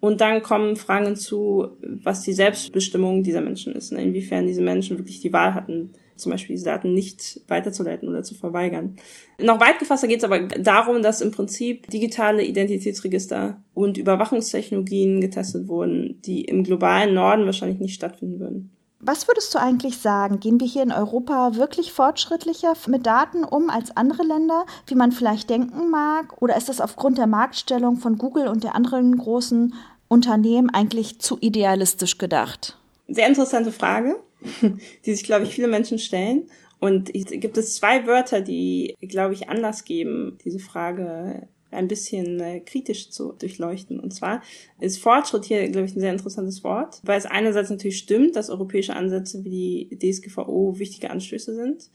Und 0.00 0.20
dann 0.20 0.42
kommen 0.42 0.76
Fragen 0.76 1.06
hinzu, 1.06 1.68
was 1.80 2.22
die 2.22 2.32
Selbstbestimmung 2.32 3.22
dieser 3.22 3.40
Menschen 3.40 3.74
ist, 3.74 3.92
ne? 3.92 4.02
inwiefern 4.02 4.46
diese 4.46 4.62
Menschen 4.62 4.98
wirklich 4.98 5.20
die 5.20 5.32
Wahl 5.32 5.54
hatten, 5.54 5.92
zum 6.20 6.32
Beispiel 6.32 6.54
diese 6.54 6.66
Daten 6.66 6.94
nicht 6.94 7.40
weiterzuleiten 7.48 8.08
oder 8.08 8.22
zu 8.22 8.34
verweigern. 8.34 8.96
Noch 9.38 9.60
weit 9.60 9.78
gefasster 9.78 10.08
geht 10.08 10.18
es 10.18 10.24
aber 10.24 10.40
darum, 10.40 11.02
dass 11.02 11.20
im 11.20 11.30
Prinzip 11.30 11.88
digitale 11.90 12.44
Identitätsregister 12.44 13.62
und 13.74 13.98
Überwachungstechnologien 13.98 15.20
getestet 15.20 15.68
wurden, 15.68 16.20
die 16.22 16.42
im 16.44 16.64
globalen 16.64 17.14
Norden 17.14 17.46
wahrscheinlich 17.46 17.80
nicht 17.80 17.94
stattfinden 17.94 18.40
würden. 18.40 18.70
Was 19.02 19.28
würdest 19.28 19.54
du 19.54 19.58
eigentlich 19.58 19.96
sagen? 19.96 20.40
Gehen 20.40 20.60
wir 20.60 20.66
hier 20.66 20.82
in 20.82 20.92
Europa 20.92 21.54
wirklich 21.54 21.90
fortschrittlicher 21.90 22.74
mit 22.86 23.06
Daten 23.06 23.44
um 23.44 23.70
als 23.70 23.96
andere 23.96 24.22
Länder, 24.22 24.66
wie 24.86 24.94
man 24.94 25.10
vielleicht 25.10 25.48
denken 25.48 25.88
mag? 25.88 26.42
Oder 26.42 26.58
ist 26.58 26.68
das 26.68 26.82
aufgrund 26.82 27.16
der 27.16 27.26
Marktstellung 27.26 27.96
von 27.96 28.18
Google 28.18 28.46
und 28.46 28.62
der 28.62 28.74
anderen 28.74 29.16
großen 29.16 29.74
Unternehmen 30.08 30.68
eigentlich 30.68 31.18
zu 31.18 31.38
idealistisch 31.40 32.18
gedacht? 32.18 32.76
Sehr 33.08 33.26
interessante 33.26 33.72
Frage. 33.72 34.16
die 35.04 35.14
sich, 35.14 35.24
glaube 35.24 35.44
ich, 35.44 35.54
viele 35.54 35.68
Menschen 35.68 35.98
stellen. 35.98 36.48
Und 36.78 37.12
gibt 37.12 37.58
es 37.58 37.74
zwei 37.74 38.06
Wörter, 38.06 38.40
die, 38.40 38.96
glaube 39.00 39.34
ich, 39.34 39.48
Anlass 39.48 39.84
geben, 39.84 40.38
diese 40.44 40.58
Frage 40.58 41.48
ein 41.70 41.88
bisschen 41.88 42.40
äh, 42.40 42.60
kritisch 42.60 43.10
zu 43.10 43.32
durchleuchten. 43.32 44.00
Und 44.00 44.12
zwar 44.12 44.42
ist 44.80 44.98
Fortschritt 44.98 45.44
hier, 45.44 45.68
glaube 45.68 45.86
ich, 45.86 45.94
ein 45.94 46.00
sehr 46.00 46.12
interessantes 46.12 46.64
Wort, 46.64 47.00
weil 47.04 47.18
es 47.18 47.26
einerseits 47.26 47.70
natürlich 47.70 47.98
stimmt, 47.98 48.36
dass 48.36 48.50
europäische 48.50 48.96
Ansätze 48.96 49.44
wie 49.44 49.88
die 49.92 49.98
DSGVO 49.98 50.78
wichtige 50.78 51.10
Anstöße 51.10 51.54
sind. 51.54 51.90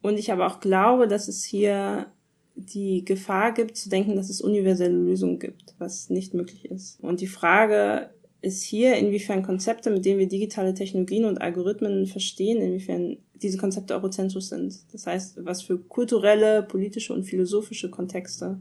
Und 0.00 0.18
ich 0.18 0.32
aber 0.32 0.46
auch 0.46 0.60
glaube, 0.60 1.06
dass 1.06 1.28
es 1.28 1.44
hier 1.44 2.06
die 2.54 3.04
Gefahr 3.04 3.52
gibt, 3.52 3.76
zu 3.76 3.88
denken, 3.88 4.16
dass 4.16 4.28
es 4.28 4.40
universelle 4.40 4.96
Lösungen 4.96 5.38
gibt, 5.38 5.74
was 5.78 6.10
nicht 6.10 6.34
möglich 6.34 6.64
ist. 6.66 7.00
Und 7.00 7.20
die 7.20 7.28
Frage 7.28 8.10
ist 8.42 8.64
hier, 8.64 8.96
inwiefern 8.96 9.42
Konzepte, 9.42 9.90
mit 9.90 10.04
denen 10.04 10.18
wir 10.18 10.28
digitale 10.28 10.74
Technologien 10.74 11.24
und 11.24 11.40
Algorithmen 11.40 12.06
verstehen, 12.06 12.60
inwiefern 12.60 13.16
diese 13.34 13.56
Konzepte 13.56 13.94
eurozentrisch 13.94 14.46
sind. 14.46 14.74
Das 14.92 15.06
heißt, 15.06 15.44
was 15.44 15.62
für 15.62 15.78
kulturelle, 15.78 16.64
politische 16.64 17.14
und 17.14 17.24
philosophische 17.24 17.88
Kontexte 17.88 18.58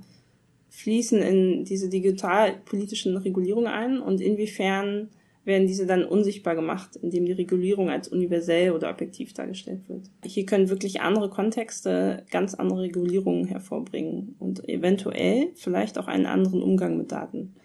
fließen 0.70 1.22
in 1.22 1.66
diese 1.66 1.90
digitalpolitischen 1.90 3.18
Regulierungen 3.18 3.68
ein 3.68 4.00
und 4.00 4.22
inwiefern 4.22 5.10
werden 5.44 5.66
diese 5.66 5.88
dann 5.88 6.06
unsichtbar 6.06 6.56
gemacht, 6.56 6.96
indem 7.02 7.26
die 7.26 7.32
Regulierung 7.32 7.90
als 7.90 8.08
universell 8.08 8.72
oder 8.72 8.92
objektiv 8.92 9.34
dargestellt 9.34 9.82
wird. 9.90 10.04
Hier 10.24 10.46
können 10.46 10.70
wirklich 10.70 11.02
andere 11.02 11.32
Kontexte 11.32 12.24
ganz 12.30 12.54
andere 12.54 12.84
Regulierungen 12.84 13.46
hervorbringen 13.46 14.36
und 14.38 14.70
eventuell 14.70 15.50
vielleicht 15.56 15.98
auch 15.98 16.08
einen 16.08 16.28
anderen 16.28 16.62
Umgang 16.62 16.98
mit 16.98 17.12
Daten 17.12 17.56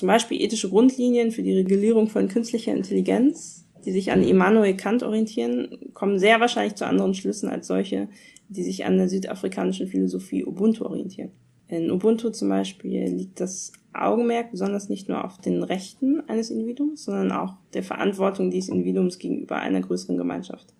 zum 0.00 0.06
Beispiel 0.06 0.40
ethische 0.40 0.70
Grundlinien 0.70 1.30
für 1.30 1.42
die 1.42 1.52
Regulierung 1.52 2.08
von 2.08 2.26
künstlicher 2.26 2.72
Intelligenz, 2.72 3.66
die 3.84 3.92
sich 3.92 4.10
an 4.10 4.22
Immanuel 4.22 4.74
Kant 4.74 5.02
orientieren, 5.02 5.76
kommen 5.92 6.18
sehr 6.18 6.40
wahrscheinlich 6.40 6.74
zu 6.74 6.86
anderen 6.86 7.12
Schlüssen 7.12 7.50
als 7.50 7.66
solche, 7.66 8.08
die 8.48 8.62
sich 8.62 8.86
an 8.86 8.96
der 8.96 9.10
südafrikanischen 9.10 9.88
Philosophie 9.88 10.42
Ubuntu 10.46 10.86
orientieren. 10.86 11.32
In 11.68 11.90
Ubuntu 11.90 12.30
zum 12.30 12.48
Beispiel 12.48 13.10
liegt 13.10 13.40
das 13.40 13.72
Augenmerk 13.92 14.52
besonders 14.52 14.88
nicht 14.88 15.10
nur 15.10 15.22
auf 15.22 15.36
den 15.36 15.62
Rechten 15.62 16.26
eines 16.30 16.48
Individuums, 16.48 17.04
sondern 17.04 17.30
auch 17.30 17.56
der 17.74 17.82
Verantwortung 17.82 18.50
dieses 18.50 18.70
Individuums 18.70 19.18
gegenüber 19.18 19.56
einer 19.56 19.82
größeren 19.82 20.16
Gemeinschaft. 20.16 20.72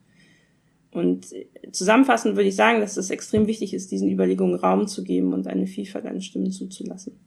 Und 0.93 1.27
zusammenfassend 1.73 2.37
würde 2.37 2.49
ich 2.49 2.57
sagen, 2.57 2.81
dass 2.81 2.97
es 2.97 3.11
extrem 3.11 3.47
wichtig 3.47 3.75
ist, 3.75 3.93
diesen 3.93 4.11
Überlegungen 4.11 4.55
Raum 4.55 4.87
zu 4.87 5.05
geben 5.05 5.35
und 5.35 5.47
eine 5.47 5.67
Vielfalt 5.67 6.07
an 6.07 6.23
Stimmen 6.23 6.53
zuzulassen. 6.53 7.21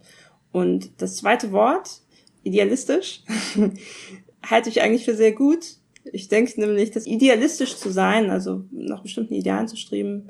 Und 0.53 0.91
das 1.01 1.17
zweite 1.17 1.51
Wort, 1.51 1.99
idealistisch, 2.43 3.23
halte 4.45 4.69
ich 4.69 4.81
eigentlich 4.81 5.03
für 5.03 5.15
sehr 5.15 5.33
gut. 5.33 5.75
Ich 6.05 6.29
denke 6.29 6.57
nämlich, 6.61 6.91
dass 6.91 7.07
idealistisch 7.07 7.75
zu 7.75 7.91
sein, 7.91 8.29
also 8.29 8.63
nach 8.71 9.01
bestimmten 9.01 9.33
Idealen 9.33 9.67
zu 9.67 9.75
streben, 9.75 10.29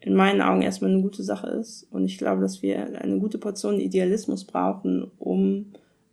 in 0.00 0.14
meinen 0.14 0.42
Augen 0.42 0.62
erstmal 0.62 0.90
eine 0.90 1.02
gute 1.02 1.22
Sache 1.22 1.46
ist. 1.46 1.86
Und 1.90 2.04
ich 2.04 2.18
glaube, 2.18 2.42
dass 2.42 2.62
wir 2.62 3.00
eine 3.00 3.18
gute 3.18 3.38
Portion 3.38 3.80
Idealismus 3.80 4.44
brauchen, 4.44 5.10
um 5.18 5.66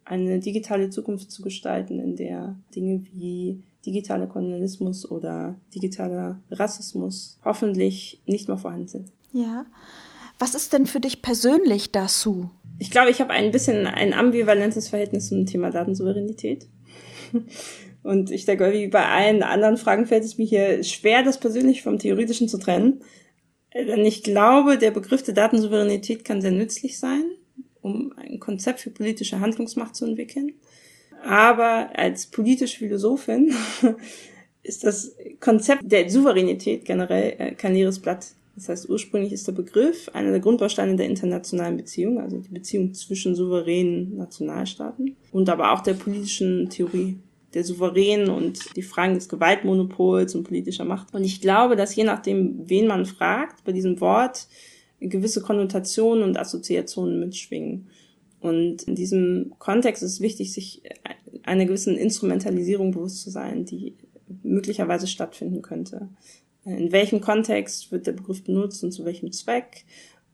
eine 0.06 0.40
digitale 0.40 0.90
Zukunft 0.90 1.32
zu 1.32 1.42
gestalten, 1.42 2.00
in 2.00 2.16
der 2.16 2.56
Dinge 2.76 3.04
wie 3.14 3.64
digitaler 3.86 4.28
Kolonialismus 4.28 5.10
oder 5.10 5.56
digitaler 5.74 6.42
Rassismus 6.52 7.40
hoffentlich 7.44 8.22
nicht 8.26 8.48
mehr 8.48 8.58
vorhanden 8.58 8.88
sind. 8.88 9.12
Ja. 9.32 9.66
Was 10.40 10.54
ist 10.54 10.74
denn 10.74 10.86
für 10.86 11.00
dich 11.00 11.22
persönlich 11.22 11.92
dazu? 11.92 12.50
Ich 12.80 12.92
glaube, 12.92 13.10
ich 13.10 13.22
habe 13.22 13.32
ein 13.32 13.52
bisschen 13.52 13.88
ein 13.88 14.14
ambivalentes 14.14 14.90
Verhältnis 14.90 15.30
zum 15.30 15.46
Thema 15.46 15.72
Datensouveränität. 15.72 16.68
Und 18.04 18.32
ich 18.32 18.46
denke, 18.46 18.72
wie 18.72 18.88
bei 18.88 19.06
allen 19.06 19.44
anderen 19.44 19.78
Fragen 19.78 20.06
fällt 20.06 20.24
es 20.24 20.38
mir 20.38 20.46
hier 20.46 20.84
schwer, 20.84 21.24
das 21.24 21.40
persönlich 21.40 21.84
vom 21.84 22.00
Theoretischen 22.00 22.48
zu 22.48 22.58
trennen. 22.58 23.02
Denn 23.74 24.06
ich 24.06 24.24
glaube, 24.24 24.78
der 24.78 24.92
Begriff 24.92 25.24
der 25.24 25.34
Datensouveränität 25.34 26.24
kann 26.24 26.42
sehr 26.42 26.52
nützlich 26.52 27.00
sein, 27.00 27.26
um 27.82 28.14
ein 28.16 28.40
Konzept 28.40 28.80
für 28.80 28.92
politische 28.92 29.40
Handlungsmacht 29.40 29.96
zu 29.96 30.06
entwickeln. 30.06 30.54
Aber 31.24 31.90
als 31.98 32.28
politische 32.28 32.78
Philosophin 32.78 33.54
ist 34.64 34.84
das 34.84 35.16
Konzept 35.40 35.82
der 35.84 36.10
Souveränität 36.10 36.86
generell 36.86 37.36
äh, 37.38 37.52
kein 37.56 37.74
leeres 37.74 38.00
Blatt 38.00 38.28
das 38.58 38.70
heißt, 38.70 38.90
ursprünglich 38.90 39.34
ist 39.34 39.48
der 39.48 39.52
Begriff 39.52 40.10
einer 40.14 40.32
der 40.32 40.40
Grundbausteine 40.40 40.96
der 40.96 41.06
internationalen 41.06 41.78
Beziehung, 41.78 42.20
also 42.20 42.40
die 42.40 42.50
Beziehung 42.50 42.92
zwischen 42.96 43.36
souveränen 43.36 44.18
Nationalstaaten 44.18 45.16
und 45.32 45.48
aber 45.48 45.74
auch 45.74 45.82
der 45.82 45.94
politischen 45.94 46.68
Theorie 46.68 47.20
der 47.54 47.64
Souverän 47.64 48.30
und 48.30 48.76
die 48.76 48.82
Fragen 48.82 49.14
des 49.14 49.30
Gewaltmonopols 49.30 50.34
und 50.34 50.44
politischer 50.44 50.86
Macht. 50.86 51.14
Und 51.14 51.24
ich 51.24 51.40
glaube, 51.40 51.76
dass 51.76 51.96
je 51.96 52.04
nachdem, 52.04 52.68
wen 52.68 52.88
man 52.88 53.06
fragt, 53.06 53.64
bei 53.64 53.74
diesem 53.74 54.02
Wort 54.02 54.48
gewisse 55.00 55.42
Konnotationen 55.42 56.24
und 56.24 56.38
Assoziationen 56.38 57.20
mitschwingen. 57.20 57.90
Und 58.40 58.84
in 58.84 58.96
diesem 58.96 59.54
Kontext 59.60 60.02
ist 60.02 60.14
es 60.14 60.22
wichtig, 60.22 60.52
sich 60.52 60.82
einer 61.44 61.66
gewissen 61.66 61.96
Instrumentalisierung 61.96 62.90
bewusst 62.90 63.22
zu 63.22 63.30
sein, 63.30 63.66
die 63.66 63.96
möglicherweise 64.42 65.06
stattfinden 65.06 65.62
könnte. 65.62 66.10
In 66.68 66.92
welchem 66.92 67.22
Kontext 67.22 67.92
wird 67.92 68.08
der 68.08 68.12
Begriff 68.12 68.44
benutzt 68.44 68.84
und 68.84 68.92
zu 68.92 69.06
welchem 69.06 69.32
Zweck? 69.32 69.86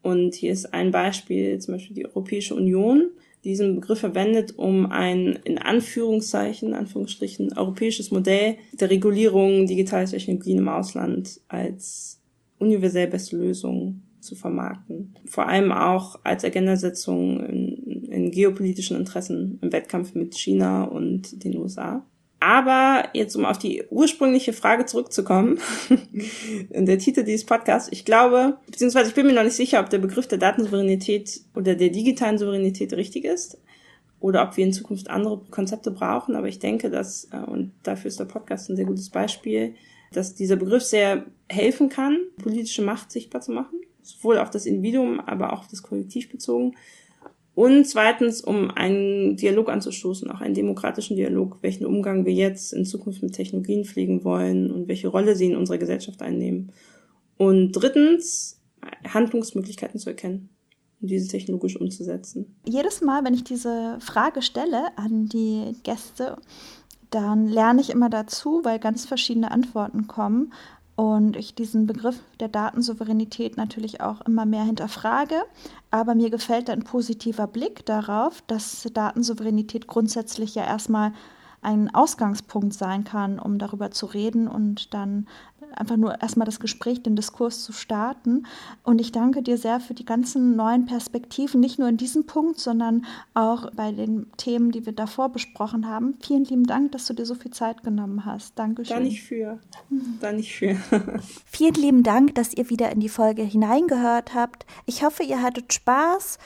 Und 0.01 0.33
hier 0.33 0.51
ist 0.51 0.73
ein 0.73 0.91
Beispiel, 0.91 1.59
zum 1.59 1.75
Beispiel 1.75 1.95
die 1.95 2.05
Europäische 2.05 2.55
Union, 2.55 3.11
die 3.43 3.49
diesen 3.49 3.75
Begriff 3.75 3.99
verwendet, 3.99 4.57
um 4.57 4.87
ein 4.87 5.39
in 5.43 5.59
Anführungszeichen, 5.59 6.73
Anführungsstrichen, 6.73 7.55
europäisches 7.55 8.09
Modell 8.09 8.57
der 8.73 8.89
Regulierung 8.89 9.67
digitaler 9.67 10.05
Technologien 10.05 10.57
im 10.57 10.69
Ausland 10.69 11.39
als 11.47 12.19
universell 12.57 13.07
beste 13.07 13.37
Lösung 13.37 14.01
zu 14.19 14.35
vermarkten. 14.35 15.13
Vor 15.25 15.47
allem 15.47 15.71
auch 15.71 16.19
als 16.23 16.43
Agendasetzung 16.43 17.45
in, 17.45 18.05
in 18.05 18.31
geopolitischen 18.31 18.97
Interessen 18.97 19.59
im 19.61 19.71
Wettkampf 19.71 20.15
mit 20.15 20.35
China 20.35 20.85
und 20.85 21.43
den 21.43 21.57
USA. 21.57 22.05
Aber 22.45 23.07
jetzt, 23.13 23.37
um 23.37 23.45
auf 23.45 23.57
die 23.57 23.85
ursprüngliche 23.89 24.51
Frage 24.51 24.85
zurückzukommen, 24.85 25.59
der 26.69 26.97
Titel 26.97 27.23
dieses 27.23 27.45
Podcasts, 27.45 27.89
ich 27.89 28.03
glaube, 28.03 28.57
beziehungsweise 28.65 29.07
ich 29.07 29.15
bin 29.15 29.27
mir 29.27 29.31
noch 29.31 29.45
nicht 29.45 29.55
sicher, 29.55 29.79
ob 29.79 29.89
der 29.89 29.99
Begriff 29.99 30.27
der 30.27 30.39
Datensouveränität 30.39 31.39
oder 31.55 31.73
der 31.75 31.87
digitalen 31.87 32.37
Souveränität 32.37 32.91
richtig 32.91 33.23
ist 33.23 33.61
oder 34.19 34.43
ob 34.43 34.57
wir 34.57 34.65
in 34.65 34.73
Zukunft 34.73 35.09
andere 35.09 35.39
Konzepte 35.51 35.89
brauchen. 35.89 36.35
Aber 36.35 36.49
ich 36.49 36.59
denke, 36.59 36.89
dass, 36.89 37.29
äh, 37.31 37.49
und 37.49 37.71
dafür 37.83 38.09
ist 38.09 38.19
der 38.19 38.25
Podcast 38.25 38.69
ein 38.69 38.75
sehr 38.75 38.87
gutes 38.87 39.09
Beispiel, 39.09 39.75
dass 40.11 40.35
dieser 40.35 40.57
Begriff 40.57 40.83
sehr 40.83 41.23
helfen 41.47 41.87
kann, 41.87 42.17
politische 42.43 42.81
Macht 42.81 43.09
sichtbar 43.09 43.39
zu 43.39 43.53
machen, 43.53 43.79
sowohl 44.01 44.37
auf 44.37 44.49
das 44.49 44.65
Individuum, 44.65 45.21
aber 45.21 45.53
auch 45.53 45.59
auf 45.59 45.67
das 45.69 45.81
Kollektiv 45.81 46.29
bezogen 46.29 46.75
und 47.55 47.85
zweitens, 47.85 48.41
um 48.41 48.71
einen 48.71 49.35
Dialog 49.35 49.69
anzustoßen, 49.69 50.29
auch 50.31 50.41
einen 50.41 50.55
demokratischen 50.55 51.15
Dialog, 51.15 51.59
welchen 51.61 51.85
Umgang 51.85 52.25
wir 52.25 52.33
jetzt 52.33 52.73
in 52.73 52.85
Zukunft 52.85 53.21
mit 53.21 53.33
Technologien 53.33 53.85
pflegen 53.85 54.23
wollen 54.23 54.71
und 54.71 54.87
welche 54.87 55.07
Rolle 55.07 55.35
sie 55.35 55.47
in 55.47 55.55
unserer 55.55 55.77
Gesellschaft 55.77 56.21
einnehmen. 56.21 56.71
Und 57.37 57.73
drittens, 57.73 58.59
Handlungsmöglichkeiten 59.07 59.99
zu 59.99 60.09
erkennen 60.09 60.49
und 61.01 61.11
diese 61.11 61.27
technologisch 61.27 61.79
umzusetzen. 61.79 62.55
Jedes 62.67 63.01
Mal, 63.01 63.23
wenn 63.23 63.35
ich 63.35 63.43
diese 63.43 63.97
Frage 63.99 64.41
stelle 64.41 64.97
an 64.97 65.27
die 65.27 65.75
Gäste, 65.83 66.37
dann 67.11 67.47
lerne 67.47 67.81
ich 67.81 67.91
immer 67.91 68.09
dazu, 68.09 68.61
weil 68.63 68.79
ganz 68.79 69.05
verschiedene 69.05 69.51
Antworten 69.51 70.07
kommen 70.07 70.51
und 70.95 71.35
ich 71.37 71.55
diesen 71.55 71.87
Begriff 71.87 72.19
der 72.39 72.49
Datensouveränität 72.49 73.57
natürlich 73.57 74.01
auch 74.01 74.21
immer 74.21 74.45
mehr 74.45 74.63
hinterfrage. 74.63 75.35
Aber 75.89 76.13
mir 76.13 76.29
gefällt 76.29 76.69
ein 76.69 76.83
positiver 76.83 77.47
Blick 77.47 77.85
darauf, 77.85 78.43
dass 78.47 78.87
Datensouveränität 78.93 79.87
grundsätzlich 79.87 80.53
ja 80.55 80.65
erstmal 80.65 81.13
ein 81.63 81.93
Ausgangspunkt 81.93 82.73
sein 82.73 83.03
kann, 83.03 83.39
um 83.39 83.57
darüber 83.57 83.91
zu 83.91 84.05
reden 84.05 84.47
und 84.47 84.93
dann 84.93 85.27
einfach 85.75 85.97
nur 85.97 86.21
erstmal 86.21 86.45
das 86.45 86.59
Gespräch, 86.59 87.01
den 87.03 87.15
Diskurs 87.15 87.63
zu 87.63 87.71
starten. 87.71 88.45
Und 88.83 89.01
ich 89.01 89.11
danke 89.11 89.41
dir 89.41 89.57
sehr 89.57 89.79
für 89.79 89.93
die 89.93 90.05
ganzen 90.05 90.55
neuen 90.55 90.85
Perspektiven, 90.85 91.59
nicht 91.59 91.79
nur 91.79 91.89
in 91.89 91.97
diesem 91.97 92.25
Punkt, 92.25 92.59
sondern 92.59 93.05
auch 93.33 93.71
bei 93.71 93.91
den 93.91 94.31
Themen, 94.37 94.71
die 94.71 94.85
wir 94.85 94.93
davor 94.93 95.29
besprochen 95.29 95.87
haben. 95.87 96.15
Vielen 96.21 96.45
lieben 96.45 96.65
Dank, 96.65 96.91
dass 96.91 97.05
du 97.05 97.13
dir 97.13 97.25
so 97.25 97.35
viel 97.35 97.51
Zeit 97.51 97.83
genommen 97.83 98.25
hast. 98.25 98.57
Dankeschön. 98.57 98.97
Da 98.97 99.03
nicht 99.03 99.23
für. 99.23 99.59
Da 100.19 100.31
nicht 100.31 100.53
für. 100.53 100.75
Vielen 101.45 101.75
lieben 101.75 102.03
Dank, 102.03 102.35
dass 102.35 102.53
ihr 102.53 102.69
wieder 102.69 102.91
in 102.91 102.99
die 102.99 103.09
Folge 103.09 103.43
hineingehört 103.43 104.33
habt. 104.33 104.65
Ich 104.85 105.03
hoffe, 105.03 105.23
ihr 105.23 105.41
hattet 105.41 105.73
Spaß 105.73 106.37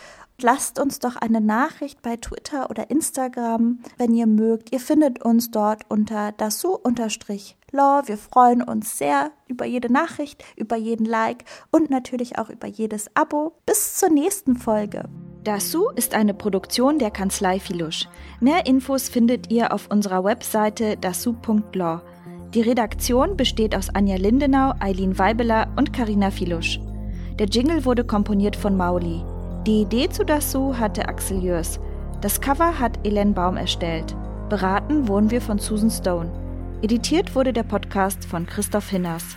lasst 0.42 0.80
uns 0.80 1.00
doch 1.00 1.16
eine 1.16 1.42
Nachricht 1.42 2.02
bei 2.02 2.16
Twitter 2.18 2.70
oder 2.70 2.90
Instagram, 2.90 3.80
wenn 3.98 4.14
ihr 4.14 4.28
mögt. 4.28 4.72
Ihr 4.72 4.80
findet 4.80 5.24
uns 5.24 5.52
dort 5.52 5.84
unter 5.90 6.32
dasu-law. 6.32 8.02
Wir 8.06 8.18
freuen 8.18 8.62
uns 8.62 8.98
sehr 8.98 9.32
über 9.48 9.66
jede 9.66 9.92
Nachricht, 9.92 10.44
über 10.56 10.76
jeden 10.76 11.06
Like 11.06 11.46
und 11.72 11.90
natürlich 11.90 12.38
auch 12.38 12.50
über 12.50 12.68
jedes 12.68 13.10
Abo. 13.16 13.54
Bis 13.66 13.96
zur 13.96 14.10
nächsten 14.10 14.56
Folge. 14.56 15.04
Dasu 15.44 15.90
ist 15.96 16.14
eine 16.14 16.34
Produktion 16.34 17.00
der 17.00 17.12
Kanzlei 17.12 17.60
Filusch. 17.60 18.08
Mehr 18.40 18.66
Infos 18.66 19.10
findet 19.10 19.50
ihr 19.50 19.74
auf 19.74 19.90
unserer 19.90 20.24
Webseite 20.24 20.98
dasu.law. 20.98 22.02
Die 22.54 22.62
Redaktion 22.62 23.38
besteht 23.38 23.76
aus 23.76 23.90
Anja 23.90 24.16
Lindenau, 24.18 24.74
Eileen 24.80 25.18
Weibeler 25.18 25.68
und 25.78 25.94
Karina 25.94 26.32
Filusch. 26.32 26.80
Der 27.40 27.48
Jingle 27.48 27.86
wurde 27.86 28.04
komponiert 28.04 28.56
von 28.56 28.76
Mauli. 28.76 29.24
Die 29.68 29.82
Idee 29.82 30.08
zu 30.08 30.24
Dasu 30.24 30.78
hatte 30.78 31.10
Axel 31.10 31.44
Jörs. 31.44 31.78
Das 32.22 32.40
Cover 32.40 32.80
hat 32.80 33.06
Elen 33.06 33.34
Baum 33.34 33.58
erstellt. 33.58 34.16
Beraten 34.48 35.10
wurden 35.10 35.30
wir 35.30 35.42
von 35.42 35.60
Susan 35.60 35.92
Stone. 35.92 36.32
Editiert 36.82 37.36
wurde 37.36 37.52
der 37.52 37.64
Podcast 37.64 38.24
von 38.24 38.46
Christoph 38.46 38.88
Hinners. 38.88 39.36